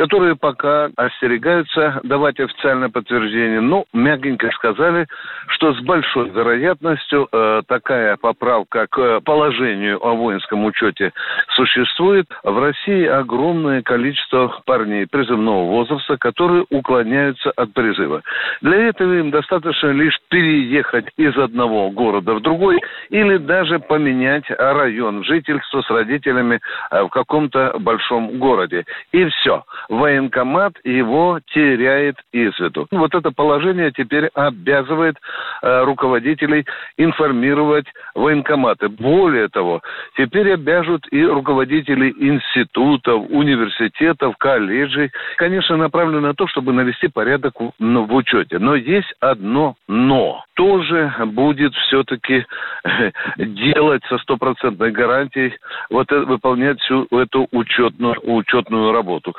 которые 0.01 0.35
пока 0.35 0.89
остерегаются 0.97 2.01
давать 2.05 2.41
официальное 2.41 2.89
подтверждение, 2.89 3.61
но 3.61 3.85
мягенько 3.93 4.51
сказали, 4.53 5.07
что 5.49 5.75
с 5.75 5.81
большой 5.83 6.31
вероятностью 6.31 7.29
э, 7.31 7.61
такая 7.69 8.17
поправка 8.17 8.87
к 8.87 9.21
положению 9.21 10.03
о 10.03 10.15
воинском 10.15 10.65
учете 10.65 11.13
существует. 11.55 12.27
В 12.43 12.59
России 12.59 13.05
огромное 13.05 13.83
количество 13.83 14.63
парней 14.65 15.07
призывного 15.07 15.67
возраста, 15.67 16.17
которые 16.17 16.65
уклоняются 16.71 17.51
от 17.51 17.75
призыва. 17.75 18.23
Для 18.63 18.89
этого 18.89 19.19
им 19.19 19.31
достаточно 19.31 19.89
лишь 19.89 20.19
переехать 20.31 21.09
из 21.19 21.37
одного 21.37 21.91
города 21.91 22.33
в 22.33 22.41
другой 22.41 22.81
или 23.11 23.37
даже 23.37 23.79
поменять 23.79 24.45
район 24.49 25.25
жительства 25.25 25.83
с 25.83 25.91
родителями 25.91 26.59
э, 26.91 27.03
в 27.03 27.11
каком-то 27.11 27.77
большом 27.79 28.39
городе. 28.39 28.87
И 29.13 29.27
все 29.27 29.63
военкомат 29.91 30.75
его 30.85 31.41
теряет 31.53 32.17
из 32.33 32.59
виду. 32.59 32.87
Вот 32.93 33.15
это 33.15 33.33
положение 33.33 33.91
теперь 33.91 34.29
обязывает 34.35 35.17
э, 35.63 35.85
руководителей 35.85 36.65
информировать 36.97 37.87
военкоматы. 38.15 38.89
Более 38.89 39.49
того, 39.49 39.83
теперь 40.17 40.53
обяжут 40.53 41.07
и 41.11 41.23
руководителей 41.25 42.15
институтов, 42.17 43.27
университетов, 43.31 44.37
колледжей. 44.39 45.11
Конечно, 45.37 45.77
направлено 45.77 46.21
на 46.21 46.35
то, 46.35 46.47
чтобы 46.47 46.73
навести 46.73 47.09
порядок 47.09 47.61
в, 47.61 47.73
ну, 47.81 48.05
в 48.05 48.15
учете. 48.15 48.59
Но 48.59 48.77
есть 48.77 49.13
одно 49.21 49.75
«но». 49.89 50.45
Тоже 50.55 51.13
будет 51.27 51.75
все-таки 51.75 52.45
э, 52.85 53.11
делать 53.39 54.03
со 54.09 54.19
стопроцентной 54.19 54.93
гарантией, 54.93 55.55
вот 55.91 56.13
это, 56.13 56.27
выполнять 56.27 56.79
всю 56.81 57.09
эту 57.11 57.49
учетную, 57.51 58.15
учетную 58.23 58.93
работу. 58.93 59.35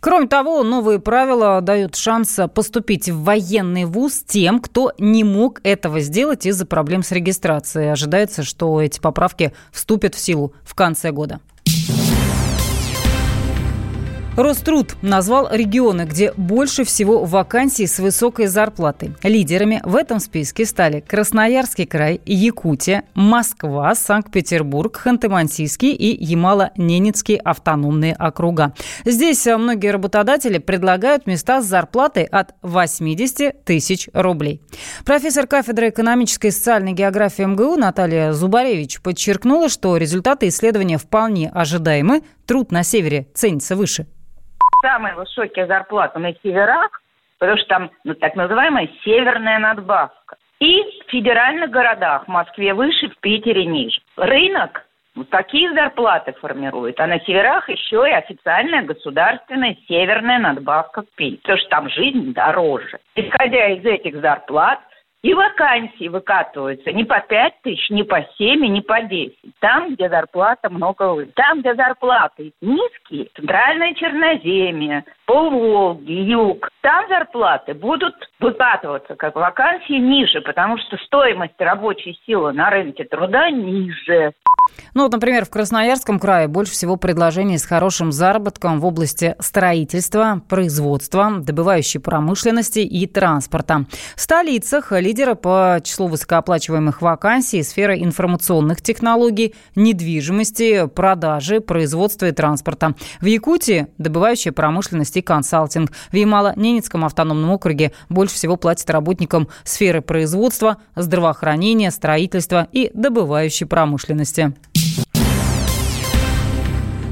Кроме 0.00 0.26
того, 0.26 0.62
новые 0.62 0.98
правила 0.98 1.60
дают 1.60 1.96
шанс 1.96 2.38
поступить 2.54 3.08
в 3.08 3.22
военный 3.22 3.84
вуз 3.84 4.22
тем, 4.26 4.60
кто 4.60 4.92
не 4.98 5.24
мог 5.24 5.60
этого 5.62 6.00
сделать 6.00 6.46
из-за 6.46 6.66
проблем 6.66 7.02
с 7.02 7.12
регистрацией. 7.12 7.92
Ожидается, 7.92 8.42
что 8.42 8.80
эти 8.80 9.00
поправки 9.00 9.52
вступят 9.72 10.14
в 10.14 10.18
силу 10.18 10.52
в 10.62 10.74
конце 10.74 11.10
года. 11.10 11.40
Роструд 14.38 14.94
назвал 15.02 15.48
регионы, 15.50 16.02
где 16.02 16.32
больше 16.36 16.84
всего 16.84 17.24
вакансий 17.24 17.88
с 17.88 17.98
высокой 17.98 18.46
зарплатой. 18.46 19.16
Лидерами 19.24 19.82
в 19.84 19.96
этом 19.96 20.20
списке 20.20 20.64
стали 20.64 21.00
Красноярский 21.00 21.86
край, 21.86 22.20
Якутия, 22.24 23.02
Москва, 23.14 23.92
Санкт-Петербург, 23.96 25.02
Ханты-Мансийский 25.04 25.90
и 25.90 26.24
Ямало-Ненецкий 26.24 27.34
автономные 27.34 28.14
округа. 28.14 28.74
Здесь 29.04 29.44
многие 29.44 29.90
работодатели 29.90 30.58
предлагают 30.58 31.26
места 31.26 31.60
с 31.60 31.66
зарплатой 31.66 32.22
от 32.22 32.54
80 32.62 33.64
тысяч 33.64 34.08
рублей. 34.12 34.62
Профессор 35.04 35.48
кафедры 35.48 35.88
экономической 35.88 36.46
и 36.46 36.52
социальной 36.52 36.92
географии 36.92 37.42
МГУ 37.42 37.74
Наталья 37.74 38.32
Зубаревич 38.32 39.00
подчеркнула, 39.00 39.68
что 39.68 39.96
результаты 39.96 40.46
исследования 40.46 40.98
вполне 40.98 41.50
ожидаемы, 41.50 42.22
труд 42.46 42.70
на 42.70 42.84
севере 42.84 43.26
ценится 43.34 43.74
выше 43.74 44.06
самые 44.82 45.14
высокие 45.14 45.66
зарплаты 45.66 46.18
на 46.18 46.32
северах, 46.42 47.02
потому 47.38 47.58
что 47.58 47.68
там 47.68 47.90
ну, 48.04 48.14
так 48.14 48.34
называемая 48.36 48.88
северная 49.04 49.58
надбавка. 49.58 50.36
И 50.60 50.82
в 50.82 51.10
федеральных 51.10 51.70
городах, 51.70 52.24
в 52.24 52.28
Москве 52.28 52.74
выше, 52.74 53.08
в 53.08 53.18
Питере 53.20 53.64
ниже. 53.64 54.00
Рынок 54.16 54.84
вот 55.14 55.30
такие 55.30 55.72
зарплаты 55.72 56.32
формирует, 56.34 57.00
а 57.00 57.06
на 57.06 57.18
северах 57.20 57.68
еще 57.68 58.08
и 58.08 58.12
официальная 58.12 58.82
государственная 58.82 59.76
северная 59.88 60.38
надбавка 60.38 61.02
к 61.02 61.10
пенсии, 61.16 61.40
потому 61.42 61.58
что 61.58 61.68
там 61.70 61.90
жизнь 61.90 62.32
дороже. 62.32 62.98
Исходя 63.16 63.68
из 63.68 63.84
этих 63.84 64.20
зарплат, 64.20 64.78
И 65.22 65.34
вакансии 65.34 66.06
выкатываются 66.06 66.92
не 66.92 67.02
по 67.02 67.18
5 67.20 67.62
тысяч, 67.62 67.90
не 67.90 68.04
по 68.04 68.24
7, 68.38 68.64
не 68.66 68.80
по 68.80 69.00
10. 69.00 69.36
Там, 69.58 69.94
где 69.94 70.08
зарплата 70.08 70.70
много 70.70 71.12
выше. 71.12 71.32
Там, 71.34 71.60
где 71.60 71.74
зарплаты 71.74 72.52
низкие, 72.60 73.28
центральное 73.34 73.94
Черноземье, 73.94 75.04
полволги, 75.26 76.12
юг, 76.12 76.68
там 76.82 77.08
зарплаты 77.08 77.74
будут 77.74 78.14
выкатываться 78.38 79.16
как 79.16 79.34
вакансии 79.34 79.98
ниже, 79.98 80.40
потому 80.40 80.78
что 80.78 80.96
стоимость 80.98 81.58
рабочей 81.58 82.16
силы 82.24 82.52
на 82.52 82.70
рынке 82.70 83.02
труда 83.02 83.50
ниже. 83.50 84.32
Ну 84.94 85.04
вот, 85.04 85.12
например, 85.12 85.44
в 85.44 85.50
Красноярском 85.50 86.18
крае 86.18 86.48
больше 86.48 86.72
всего 86.72 86.96
предложений 86.96 87.58
с 87.58 87.66
хорошим 87.66 88.12
заработком 88.12 88.80
в 88.80 88.86
области 88.86 89.34
строительства, 89.38 90.42
производства, 90.48 91.30
добывающей 91.40 92.00
промышленности 92.00 92.80
и 92.80 93.06
транспорта. 93.06 93.86
В 94.16 94.20
столицах 94.20 94.92
лидеры 95.08 95.36
по 95.36 95.80
числу 95.82 96.06
высокооплачиваемых 96.06 97.00
вакансий 97.00 97.62
сфера 97.62 97.98
информационных 97.98 98.82
технологий, 98.82 99.54
недвижимости, 99.74 100.86
продажи, 100.86 101.60
производства 101.60 102.26
и 102.26 102.32
транспорта. 102.32 102.94
В 103.22 103.24
Якутии– 103.24 103.86
добывающая 103.98 104.52
промышленность 104.52 105.16
и 105.16 105.22
консалтинг. 105.22 105.92
В 106.12 106.14
Ямало-Ненецком 106.14 107.06
автономном 107.06 107.50
округе 107.52 107.92
больше 108.10 108.34
всего 108.34 108.56
платят 108.56 108.90
работникам 108.90 109.48
сферы 109.64 110.02
производства, 110.02 110.76
здравоохранения, 110.94 111.90
строительства 111.90 112.68
и 112.70 112.90
добывающей 112.92 113.66
промышленности. 113.66 114.52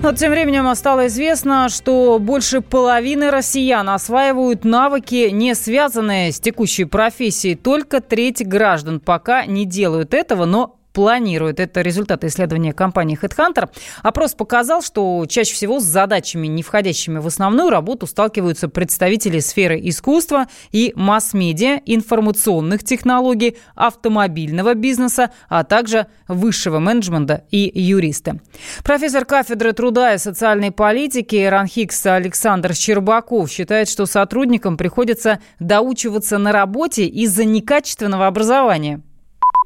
Вот 0.03 0.17
тем 0.17 0.31
временем 0.31 0.73
стало 0.77 1.09
известно, 1.09 1.69
что 1.69 2.19
больше 2.21 2.61
половины 2.61 3.31
россиян 3.31 3.89
осваивают 3.89 4.65
навыки, 4.65 5.31
не 5.31 5.55
связанные 5.55 6.31
с 6.31 6.39
текущей 6.39 6.85
профессией. 6.85 7.57
Только 7.57 8.01
треть 8.01 8.47
граждан 8.47 9.01
пока 9.01 9.47
не 9.47 9.65
делают 9.65 10.15
этого, 10.15 10.45
но 10.45 10.77
планирует. 10.97 11.61
Это 11.61 11.83
результаты 11.83 12.29
исследования 12.29 12.73
компании 12.73 13.19
HeadHunter. 13.21 13.69
Опрос 14.03 14.33
показал, 14.33 14.81
что 14.81 15.27
чаще 15.29 15.53
всего 15.53 15.79
с 15.79 15.85
задачами, 15.85 16.47
не 16.47 16.63
входящими 16.63 17.19
в 17.19 17.27
основную 17.27 17.69
работу, 17.69 18.07
сталкиваются 18.07 18.71
представители 18.71 19.41
сферы 19.41 19.79
искусства 19.79 20.47
и 20.73 20.95
масс-медиа, 20.97 21.83
информационных 21.85 22.83
технологий, 22.83 23.59
автомобильного 23.75 24.73
бизнеса, 24.73 25.33
а 25.51 25.65
также 25.65 26.07
высшего 26.29 26.79
менеджмента 26.79 27.45
и 27.51 27.71
юристы. 27.79 28.41
Профессор 28.83 29.27
кафедры 29.27 29.75
труда 29.75 30.15
и 30.15 30.19
социальной 30.19 30.71
политики 30.71 31.45
РАНХИКС 31.45 32.07
Александр 32.07 32.73
Щербаков 32.73 33.51
считает, 33.51 33.91
что 33.91 34.07
сотрудникам 34.07 34.79
приходится 34.79 35.41
доучиваться 35.61 36.39
на 36.39 36.53
работе 36.53 37.05
из-за 37.05 37.45
некачественного 37.45 38.27
образования. 38.29 39.03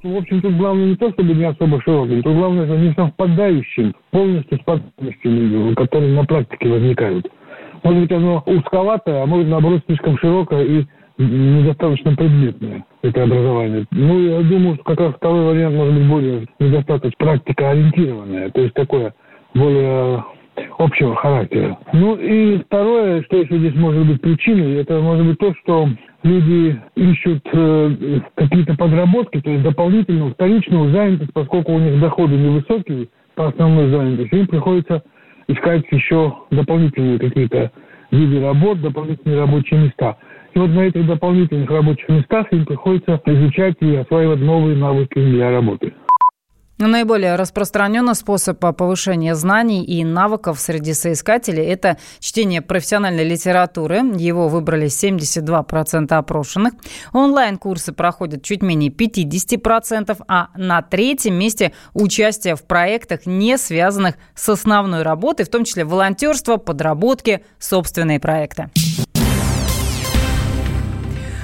В 0.02 0.16
общем, 0.16 0.40
тут 0.40 0.57
главное 0.57 0.87
не 0.87 0.97
то, 0.97 1.11
чтобы 1.11 1.35
не 1.35 1.45
особо 1.45 1.80
широким, 1.83 2.23
тут 2.23 2.35
главное, 2.35 2.64
что 2.64 2.76
не 2.76 2.92
совпадающим 2.95 3.95
полностью 4.11 4.59
с 4.59 4.62
потребностями, 4.62 5.75
которые 5.75 6.14
на 6.14 6.25
практике 6.25 6.69
возникают. 6.69 7.30
Может 7.83 8.00
быть, 8.02 8.12
оно 8.12 8.42
узковатое, 8.47 9.23
а 9.23 9.26
может, 9.26 9.49
наоборот, 9.49 9.83
слишком 9.87 10.16
широкое 10.19 10.64
и 10.64 10.85
недостаточно 11.19 12.16
предметное, 12.16 12.85
это 13.02 13.25
образование. 13.25 13.85
Ну, 13.90 14.21
я 14.21 14.40
думаю, 14.40 14.76
что 14.76 14.85
как 14.85 15.00
раз 15.00 15.14
второй 15.16 15.45
вариант 15.52 15.76
может 15.76 15.95
быть 15.95 16.09
более 16.09 16.47
недостаточно 16.59 17.16
практикоориентированное, 17.19 18.50
то 18.50 18.61
есть 18.62 18.73
такое 18.73 19.14
более 19.54 20.25
общего 20.79 21.14
характера. 21.17 21.79
Ну 21.93 22.17
и 22.17 22.59
второе, 22.59 23.23
что 23.25 23.38
еще 23.38 23.59
здесь 23.59 23.75
может 23.75 24.07
быть 24.07 24.21
причиной, 24.21 24.76
это 24.76 25.00
может 25.00 25.26
быть 25.26 25.38
то, 25.38 25.55
что 25.62 25.88
люди 26.23 26.81
ищут 26.97 27.47
э, 27.52 28.21
какие-то 28.35 28.76
подработки, 28.76 29.40
то 29.40 29.50
есть 29.50 29.62
дополнительную, 29.62 30.33
вторичную 30.33 30.90
занятость, 30.90 31.33
поскольку 31.33 31.73
у 31.73 31.79
них 31.79 32.00
доходы 32.00 32.37
невысокие 32.37 33.09
по 33.35 33.49
основной 33.49 33.90
занятости, 33.90 34.35
им 34.35 34.47
приходится 34.47 35.02
искать 35.49 35.85
еще 35.90 36.35
дополнительные 36.50 37.19
какие-то 37.19 37.73
виды 38.11 38.40
работ, 38.40 38.81
дополнительные 38.81 39.40
рабочие 39.40 39.81
места. 39.81 40.17
И 40.55 40.59
вот 40.59 40.71
на 40.71 40.81
этих 40.81 41.07
дополнительных 41.07 41.71
рабочих 41.71 42.09
местах 42.09 42.47
им 42.52 42.67
приходится 42.67 43.21
изучать 43.25 43.76
и 43.81 43.97
осваивать 43.97 44.40
новые 44.40 44.76
навыки 44.76 45.14
для 45.14 45.50
работы. 45.50 45.93
Наиболее 46.81 47.37
распространенный 47.37 48.15
способ 48.15 48.59
повышения 48.59 49.35
знаний 49.35 49.85
и 49.85 50.03
навыков 50.03 50.59
среди 50.59 50.95
соискателей– 50.95 51.63
это 51.67 51.99
чтение 52.21 52.63
профессиональной 52.63 53.23
литературы. 53.23 53.99
Его 54.17 54.49
выбрали 54.49 54.87
72% 54.87 56.11
опрошенных. 56.15 56.73
Онлайн-курсы 57.13 57.93
проходят 57.93 58.43
чуть 58.43 58.63
менее 58.63 58.91
50%, 58.91 60.25
а 60.27 60.49
на 60.57 60.81
третьем 60.81 61.35
месте 61.35 61.73
участие 61.93 62.57
в 62.57 62.63
проектах, 62.63 63.27
не 63.27 63.59
связанных 63.59 64.15
с 64.35 64.49
основной 64.49 65.03
работой, 65.03 65.45
в 65.45 65.51
том 65.51 65.65
числе 65.65 65.85
волонтерство, 65.85 66.57
подработки, 66.57 67.45
собственные 67.59 68.21
проекты. 68.21 68.71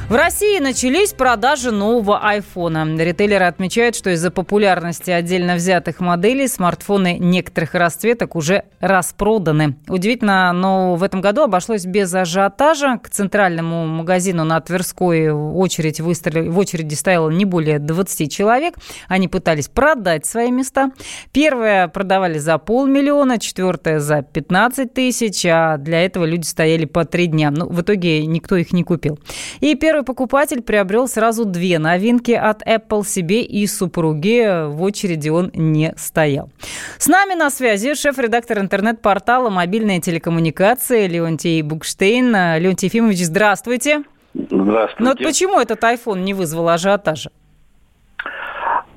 В 0.08 0.14
России 0.14 0.60
начались 0.60 1.12
продажи 1.12 1.72
нового 1.72 2.20
айфона. 2.24 2.86
Ритейлеры 2.96 3.46
отмечают, 3.46 3.96
что 3.96 4.10
из-за 4.10 4.30
популярности 4.30 5.10
отдельно 5.10 5.56
взятых 5.56 5.98
моделей 5.98 6.46
смартфоны 6.46 7.18
некоторых 7.18 7.74
расцветок 7.74 8.36
уже 8.36 8.62
распроданы. 8.78 9.74
Удивительно, 9.88 10.52
но 10.52 10.94
в 10.94 11.02
этом 11.02 11.20
году 11.20 11.42
обошлось 11.42 11.84
без 11.86 12.14
ажиотажа. 12.14 13.00
К 13.02 13.10
центральному 13.10 13.84
магазину 13.88 14.44
на 14.44 14.60
Тверской 14.60 15.32
очередь 15.32 15.98
выстроили, 15.98 16.50
в 16.50 16.58
очереди 16.60 16.94
стояло 16.94 17.28
не 17.28 17.44
более 17.44 17.80
20 17.80 18.30
человек. 18.30 18.76
Они 19.08 19.26
пытались 19.26 19.66
продать 19.66 20.24
свои 20.24 20.52
места. 20.52 20.92
Первое 21.32 21.88
продавали 21.88 22.38
за 22.38 22.58
полмиллиона, 22.58 23.40
четвертое 23.40 23.98
за 23.98 24.22
15 24.22 24.94
тысяч, 24.94 25.44
а 25.46 25.78
для 25.78 26.04
этого 26.04 26.24
люди 26.26 26.46
стояли 26.46 26.84
по 26.84 27.04
три 27.04 27.26
дня. 27.26 27.50
Ну, 27.50 27.66
в 27.66 27.80
итоге 27.80 28.24
никто 28.24 28.54
их 28.54 28.72
не 28.72 28.84
купил. 28.84 29.18
И 29.58 29.74
первый 29.74 29.95
Первый 29.96 30.08
покупатель 30.08 30.60
приобрел 30.62 31.08
сразу 31.08 31.46
две 31.46 31.78
новинки 31.78 32.32
от 32.32 32.60
Apple 32.68 33.02
себе 33.02 33.40
и 33.40 33.66
супруге. 33.66 34.66
В 34.66 34.82
очереди 34.82 35.30
он 35.30 35.50
не 35.54 35.94
стоял. 35.96 36.50
С 36.98 37.08
нами 37.08 37.32
на 37.32 37.48
связи 37.48 37.94
шеф-редактор 37.94 38.58
интернет-портала 38.58 39.48
«Мобильные 39.48 40.02
телекоммуникации» 40.02 41.08
Леонтий 41.08 41.62
Букштейн. 41.62 42.26
Леонтий 42.58 42.88
Ефимович, 42.88 43.24
здравствуйте. 43.24 44.02
Здравствуйте. 44.34 45.02
Но 45.02 45.08
вот 45.12 45.18
почему 45.18 45.58
этот 45.58 45.82
iPhone 45.82 46.20
не 46.20 46.34
вызвал 46.34 46.68
ажиотажа? 46.68 47.30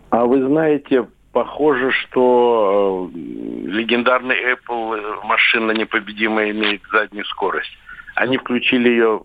А 0.10 0.26
вы 0.26 0.46
знаете, 0.46 1.08
похоже, 1.32 1.92
что 1.92 3.10
э, 3.16 3.18
легендарный 3.70 4.36
Apple 4.36 4.98
э, 4.98 5.26
машина 5.26 5.72
непобедимая 5.72 6.52
имеет 6.52 6.82
заднюю 6.92 7.24
скорость. 7.24 7.72
Они 8.16 8.38
включили 8.38 8.90
ее 8.90 9.22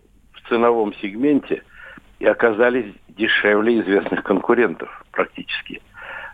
ценовом 0.49 0.93
сегменте 1.01 1.63
и 2.19 2.25
оказались 2.25 2.93
дешевле 3.09 3.81
известных 3.81 4.23
конкурентов 4.23 5.03
практически. 5.11 5.81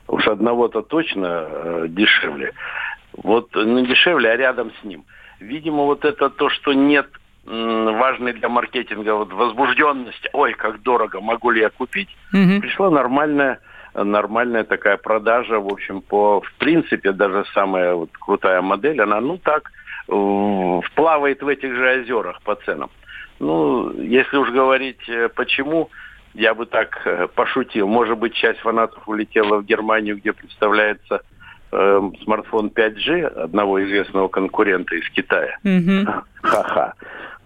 Уж 0.08 0.28
одного-то 0.28 0.82
точно 0.82 1.48
э, 1.50 1.86
дешевле. 1.90 2.54
Вот 3.14 3.56
не 3.56 3.64
ну, 3.64 3.86
дешевле, 3.86 4.32
а 4.32 4.36
рядом 4.36 4.72
с 4.82 4.84
ним. 4.84 5.06
Видимо, 5.40 5.84
вот 5.84 6.06
это 6.06 6.30
то, 6.30 6.50
что 6.50 6.74
нет 6.74 7.08
важной 7.44 8.34
для 8.34 8.50
маркетинга 8.50 9.16
вот 9.16 9.34
возбужденность, 9.34 10.30
ой, 10.32 10.54
как 10.54 10.84
дорого, 10.84 11.22
могу 11.22 11.50
ли 11.50 11.62
я 11.62 11.70
купить, 11.70 12.10
угу. 12.32 12.62
пришла 12.62 12.92
нормальная 12.92 13.60
нормальная 13.94 14.64
такая 14.64 14.98
продажа, 14.98 15.60
в 15.60 15.68
общем, 15.68 16.02
по, 16.02 16.42
в 16.42 16.54
принципе, 16.54 17.12
даже 17.12 17.44
самая 17.54 17.94
вот 17.94 18.10
крутая 18.18 18.62
модель, 18.62 19.02
она, 19.02 19.20
ну 19.20 19.38
так, 19.38 19.70
вплавает 20.06 21.42
в 21.42 21.48
этих 21.48 21.76
же 21.76 22.02
озерах 22.02 22.42
по 22.44 22.56
ценам. 22.56 22.90
Ну, 23.42 23.92
если 24.00 24.38
уж 24.38 24.52
говорить 24.52 25.10
э, 25.10 25.28
почему, 25.30 25.90
я 26.36 26.54
бы 26.54 26.68
так 26.68 27.02
э, 27.06 27.28
пошутил. 27.28 27.88
Может 27.88 28.20
быть, 28.20 28.36
часть 28.36 28.60
фанатов 28.60 29.08
улетела 29.10 29.58
в 29.58 29.66
Германию, 29.66 30.18
где 30.18 30.32
представляется 30.32 31.24
э, 31.72 32.02
смартфон 32.24 32.68
5G 32.68 33.26
одного 33.26 33.84
известного 33.84 34.28
конкурента 34.28 34.96
из 34.96 35.10
Китая. 35.10 35.58
Mm-hmm. 35.64 36.24
Ха-ха. 36.44 36.94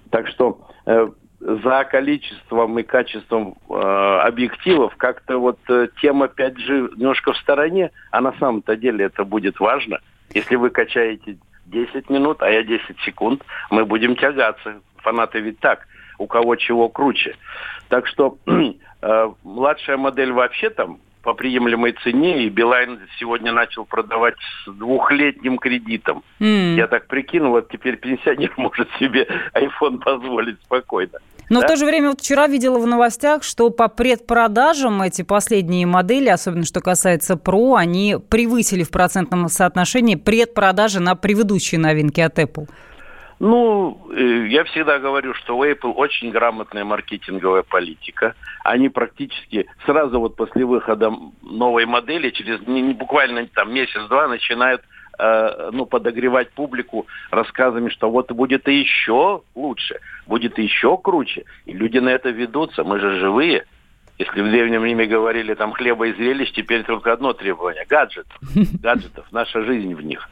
Так 0.10 0.28
что 0.28 0.60
э, 0.86 1.08
за 1.40 1.84
количеством 1.86 2.78
и 2.78 2.84
качеством 2.84 3.56
э, 3.70 3.74
объективов 3.74 4.98
как-то 4.98 5.38
вот 5.38 5.60
э, 5.70 5.88
тема 6.02 6.26
5G 6.26 6.98
немножко 6.98 7.32
в 7.32 7.38
стороне, 7.38 7.92
а 8.12 8.20
на 8.20 8.34
самом-то 8.34 8.76
деле 8.76 9.06
это 9.06 9.24
будет 9.24 9.62
важно. 9.62 10.00
Если 10.34 10.58
вы 10.58 10.72
качаете 10.72 11.38
10 11.68 12.10
минут, 12.10 12.42
а 12.42 12.50
я 12.50 12.64
10 12.64 13.00
секунд, 13.06 13.46
мы 13.72 13.86
будем 13.86 14.18
тягаться 14.18 14.82
фанаты 15.06 15.40
ведь 15.40 15.60
так, 15.60 15.88
у 16.18 16.26
кого 16.26 16.56
чего 16.56 16.90
круче. 16.90 17.36
Так 17.90 18.08
что 18.08 18.38
э, 19.02 19.32
младшая 19.44 19.98
модель 19.98 20.32
вообще 20.32 20.70
там 20.70 21.00
по 21.22 21.34
приемлемой 21.34 21.94
цене, 22.04 22.44
и 22.44 22.50
Билайн 22.50 23.00
сегодня 23.20 23.52
начал 23.52 23.86
продавать 23.86 24.36
с 24.64 24.72
двухлетним 24.72 25.58
кредитом. 25.58 26.24
Mm. 26.40 26.76
Я 26.76 26.88
так 26.88 27.08
прикинул, 27.08 27.52
вот 27.52 27.70
теперь 27.70 27.98
пенсионер 27.98 28.54
может 28.58 28.88
себе 29.00 29.28
iPhone 29.54 30.00
позволить 30.00 30.58
спокойно. 30.64 31.20
Но 31.50 31.62
да? 31.62 31.68
в 31.68 31.70
то 31.70 31.76
же 31.76 31.86
время 31.86 32.10
вот 32.10 32.22
вчера 32.22 32.48
видела 32.48 32.80
в 32.80 32.88
новостях, 32.88 33.44
что 33.44 33.70
по 33.70 33.88
предпродажам 33.88 35.02
эти 35.02 35.24
последние 35.24 35.86
модели, 35.86 36.30
особенно 36.30 36.64
что 36.64 36.80
касается 36.80 37.36
Pro, 37.36 37.76
они 37.76 38.18
превысили 38.30 38.84
в 38.84 38.92
процентном 38.92 39.48
соотношении 39.50 40.16
предпродажи 40.16 41.00
на 41.00 41.16
предыдущие 41.16 41.80
новинки 41.80 42.22
от 42.22 42.38
Apple. 42.40 42.68
Ну, 43.40 44.08
э, 44.12 44.48
я 44.48 44.64
всегда 44.64 45.00
говорю, 45.00 45.34
что 45.34 45.58
у 45.58 45.66
Apple 45.66 45.92
очень 45.94 46.32
грамотная 46.32 46.86
маркетинговая 46.86 47.64
политика. 47.64 48.34
Они 48.64 48.88
практически 48.90 49.66
сразу 49.86 50.20
вот 50.20 50.36
после 50.36 50.66
выхода 50.66 51.14
новой 51.42 51.86
модели, 51.86 52.30
через 52.30 52.66
не, 52.66 52.82
не 52.82 52.94
буквально 52.94 53.46
там 53.48 53.74
месяц-два 53.74 54.30
начинают 54.30 54.82
э, 55.20 55.70
ну, 55.74 55.86
подогревать 55.86 56.52
публику 56.52 57.08
рассказами, 57.30 57.90
что 57.90 58.10
вот 58.10 58.32
будет 58.32 58.70
и 58.70 58.76
еще 58.76 59.42
лучше, 59.54 60.00
будет 60.28 60.58
и 60.58 60.64
еще 60.64 60.98
круче. 60.98 61.44
И 61.66 61.74
люди 61.74 61.98
на 61.98 62.10
это 62.10 62.30
ведутся, 62.30 62.86
мы 62.86 63.00
же 63.00 63.20
живые. 63.20 63.66
Если 64.18 64.42
в 64.42 64.50
Древнем 64.50 64.86
Риме 64.86 65.08
говорили 65.08 65.56
там 65.56 65.74
хлеба 65.74 66.08
и 66.08 66.14
зрелищ, 66.14 66.54
теперь 66.54 66.84
только 66.84 67.12
одно 67.12 67.34
требование– 67.34 67.86
гаджетов. 67.90 68.38
Гаджетов, 68.82 69.26
наша 69.32 69.62
жизнь 69.64 69.94
в 69.94 70.02
них. 70.02 70.30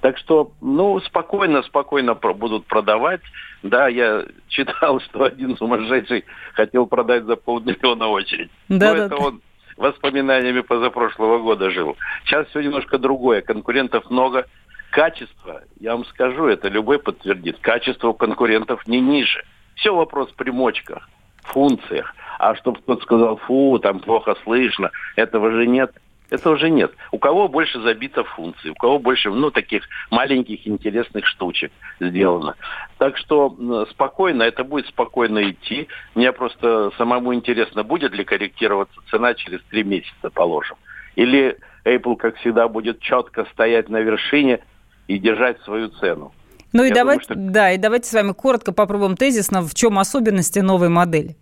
Так 0.00 0.16
что, 0.18 0.52
ну, 0.60 0.98
спокойно, 1.00 1.62
спокойно 1.62 2.14
будут 2.14 2.66
продавать. 2.66 3.20
Да, 3.62 3.88
я 3.88 4.24
читал, 4.48 5.00
что 5.00 5.24
один 5.24 5.56
сумасшедший 5.56 6.24
хотел 6.54 6.86
продать 6.86 7.24
за 7.24 7.36
полмиллиона 7.36 8.08
очередь. 8.08 8.50
Да, 8.68 8.92
Но 8.92 8.96
да, 8.96 9.04
это 9.06 9.16
да. 9.16 9.16
он 9.16 9.42
воспоминаниями 9.76 10.60
позапрошлого 10.60 11.38
года 11.38 11.70
жил. 11.70 11.96
Сейчас 12.24 12.46
все 12.48 12.60
немножко 12.60 12.98
другое. 12.98 13.40
Конкурентов 13.40 14.10
много. 14.10 14.46
Качество, 14.90 15.62
я 15.78 15.92
вам 15.92 16.04
скажу, 16.06 16.46
это 16.46 16.68
любой 16.68 16.98
подтвердит, 16.98 17.58
качество 17.60 18.08
у 18.08 18.14
конкурентов 18.14 18.88
не 18.88 19.00
ниже. 19.00 19.44
Все 19.76 19.94
вопрос 19.94 20.30
в 20.30 20.34
примочках, 20.34 21.08
функциях. 21.44 22.12
А 22.40 22.56
чтобы 22.56 22.80
кто-то 22.80 23.02
сказал, 23.02 23.36
фу, 23.36 23.78
там 23.78 24.00
плохо 24.00 24.34
слышно, 24.42 24.90
этого 25.14 25.52
же 25.52 25.66
нет. 25.68 25.92
Этого 26.30 26.56
же 26.56 26.70
нет. 26.70 26.92
У 27.10 27.18
кого 27.18 27.48
больше 27.48 27.80
забито 27.80 28.24
функций, 28.24 28.70
у 28.70 28.74
кого 28.74 28.98
больше, 28.98 29.30
ну, 29.30 29.50
таких 29.50 29.82
маленьких 30.10 30.66
интересных 30.66 31.26
штучек 31.26 31.72
сделано. 31.98 32.54
Так 32.98 33.16
что 33.16 33.86
спокойно, 33.90 34.44
это 34.44 34.62
будет 34.64 34.86
спокойно 34.86 35.50
идти. 35.50 35.88
Мне 36.14 36.32
просто 36.32 36.92
самому 36.96 37.34
интересно, 37.34 37.82
будет 37.82 38.12
ли 38.12 38.24
корректироваться 38.24 39.00
цена 39.10 39.34
через 39.34 39.60
три 39.70 39.82
месяца, 39.82 40.30
положим. 40.32 40.76
Или 41.16 41.58
Apple, 41.84 42.16
как 42.16 42.36
всегда, 42.36 42.68
будет 42.68 43.00
четко 43.00 43.44
стоять 43.52 43.88
на 43.88 43.98
вершине 43.98 44.60
и 45.08 45.18
держать 45.18 45.60
свою 45.62 45.88
цену. 45.88 46.32
Ну 46.72 46.84
и 46.84 46.92
давайте, 46.92 47.26
думаю, 47.26 47.44
что... 47.46 47.52
да, 47.52 47.72
и 47.72 47.78
давайте 47.78 48.08
с 48.08 48.12
вами 48.12 48.32
коротко 48.32 48.72
попробуем 48.72 49.16
тезисно, 49.16 49.62
в 49.62 49.74
чем 49.74 49.98
особенности 49.98 50.60
новой 50.60 50.88
модели. 50.88 51.36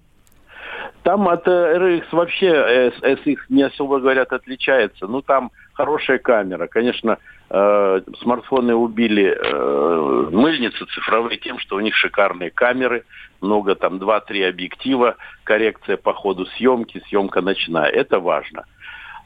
Там 1.08 1.26
от 1.26 1.48
RX 1.48 2.04
вообще 2.12 2.92
SX 3.00 3.38
не 3.48 3.62
особо 3.62 3.98
говорят 3.98 4.30
отличается. 4.34 5.06
Ну, 5.06 5.22
там 5.22 5.52
хорошая 5.72 6.18
камера. 6.18 6.66
Конечно, 6.66 7.16
э, 7.48 8.00
смартфоны 8.20 8.74
убили 8.74 9.34
э, 9.34 10.28
мыльницы 10.30 10.84
цифровые 10.84 11.38
тем, 11.38 11.58
что 11.60 11.76
у 11.76 11.80
них 11.80 11.96
шикарные 11.96 12.50
камеры, 12.50 13.04
много 13.40 13.74
там 13.74 13.96
2-3 13.96 14.50
объектива, 14.50 15.16
коррекция 15.44 15.96
по 15.96 16.12
ходу 16.12 16.44
съемки, 16.44 17.02
съемка 17.08 17.40
ночная. 17.40 17.86
Это 17.86 18.20
важно. 18.20 18.66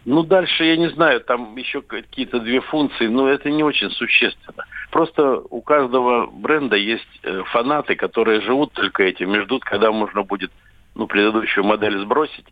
Ну, 0.04 0.22
дальше, 0.22 0.64
я 0.64 0.76
не 0.76 0.88
знаю, 0.90 1.20
там 1.20 1.56
еще 1.56 1.82
какие-то 1.82 2.38
две 2.38 2.60
функции, 2.60 3.08
но 3.08 3.26
это 3.28 3.50
не 3.50 3.64
очень 3.64 3.90
существенно. 3.90 4.66
Просто 4.92 5.42
у 5.50 5.60
каждого 5.62 6.26
бренда 6.26 6.76
есть 6.76 7.20
э, 7.24 7.42
фанаты, 7.46 7.96
которые 7.96 8.40
живут 8.40 8.72
только 8.72 9.02
этим 9.02 9.34
и 9.34 9.40
ждут, 9.40 9.64
когда 9.64 9.90
можно 9.90 10.22
будет 10.22 10.52
ну, 10.94 11.06
предыдущую 11.06 11.64
модель 11.64 11.98
сбросить. 11.98 12.46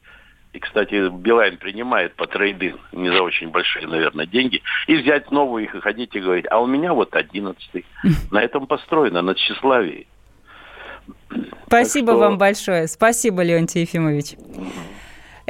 И, 0.52 0.58
кстати, 0.58 1.08
Билайн 1.10 1.58
принимает 1.58 2.14
по 2.16 2.26
трейдин, 2.26 2.78
не 2.92 3.08
за 3.08 3.22
очень 3.22 3.50
большие, 3.50 3.86
наверное, 3.86 4.26
деньги, 4.26 4.62
и 4.88 4.96
взять 4.96 5.30
новую 5.30 5.64
их 5.64 5.74
и 5.76 5.80
ходить 5.80 6.14
и 6.16 6.20
говорить, 6.20 6.46
а 6.50 6.60
у 6.60 6.66
меня 6.66 6.92
вот 6.92 7.14
одиннадцатый. 7.14 7.84
На 8.32 8.42
этом 8.42 8.66
построено, 8.66 9.22
на 9.22 9.34
тщеславии. 9.34 10.08
Спасибо 11.66 12.12
что... 12.12 12.18
вам 12.18 12.38
большое. 12.38 12.88
Спасибо, 12.88 13.42
Леонтий 13.42 13.82
Ефимович. 13.82 14.34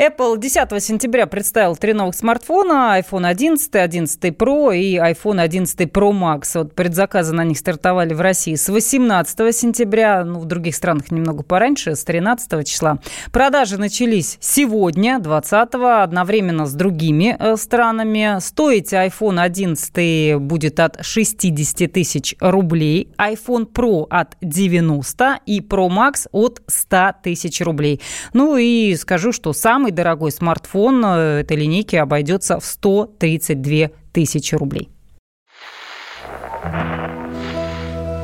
Apple 0.01 0.39
10 0.39 0.83
сентября 0.83 1.27
представил 1.27 1.77
три 1.77 1.93
новых 1.93 2.15
смартфона, 2.15 2.99
iPhone 2.99 3.27
11, 3.27 3.77
11 3.77 4.25
Pro 4.35 4.75
и 4.75 4.97
iPhone 4.97 5.43
11 5.43 5.79
Pro 5.91 6.11
Max. 6.11 6.53
Вот 6.55 6.75
предзаказы 6.75 7.35
на 7.35 7.45
них 7.45 7.59
стартовали 7.59 8.15
в 8.15 8.23
России 8.23 8.55
с 8.55 8.71
18 8.71 9.55
сентября, 9.55 10.25
ну, 10.25 10.39
в 10.39 10.47
других 10.47 10.75
странах 10.75 11.11
немного 11.11 11.43
пораньше, 11.43 11.97
с 11.97 12.05
13 12.05 12.67
числа. 12.67 12.99
Продажи 13.31 13.77
начались 13.77 14.39
сегодня, 14.41 15.19
20 15.19 15.75
одновременно 15.75 16.65
с 16.65 16.73
другими 16.73 17.37
э, 17.39 17.57
странами. 17.57 18.41
Стоить 18.41 18.95
iPhone 18.95 19.39
11 19.39 20.41
будет 20.41 20.81
от 20.81 21.05
60 21.05 21.93
тысяч 21.93 22.37
рублей, 22.41 23.13
iPhone 23.19 23.71
Pro 23.71 24.07
от 24.09 24.39
90 24.41 25.41
и 25.45 25.61
Pro 25.61 25.91
Max 25.91 26.27
от 26.33 26.63
100 26.67 27.17
тысяч 27.23 27.61
рублей. 27.61 28.01
Ну 28.33 28.57
и 28.57 28.97
скажу, 28.97 29.33
что 29.33 29.53
самый 29.53 29.90
самый 29.91 29.93
дорогой 29.93 30.31
смартфон 30.31 31.05
э, 31.05 31.41
этой 31.41 31.57
линейки 31.57 31.97
обойдется 31.97 32.59
в 32.61 32.65
132 32.65 33.91
тысячи 34.13 34.55
рублей. 34.55 34.89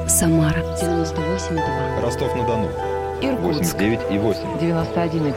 Самара 0.08 0.60
98,2. 0.80 2.02
Ростов-на-Дону. 2.02 2.68
Иркутск. 3.20 3.76
89,8. 3.76 4.60
91,5. 4.60 5.34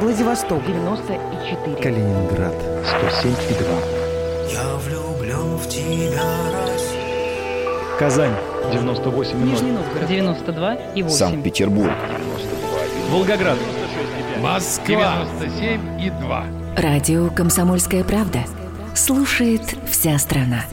Владивосток. 0.00 0.64
94. 0.66 1.76
Калининград. 1.76 2.54
107,2. 2.84 4.52
Я 4.52 4.76
влюблен 4.76 5.56
в 5.56 5.68
тебя, 5.68 6.22
Россия. 6.66 7.98
Казань. 7.98 8.34
98,0. 8.72 9.44
Нижний 9.44 9.72
Новгород. 9.72 10.10
92,8. 10.10 11.08
Санкт-Петербург. 11.08 11.90
92,8. 11.90 13.10
Волгоград. 13.10 13.58
Москва 14.42 15.24
97 15.38 16.02
и 16.02 16.10
2. 16.10 16.44
Радио 16.76 17.30
«Комсомольская 17.30 18.02
правда». 18.02 18.40
Слушает 18.92 19.62
вся 19.88 20.18
страна. 20.18 20.64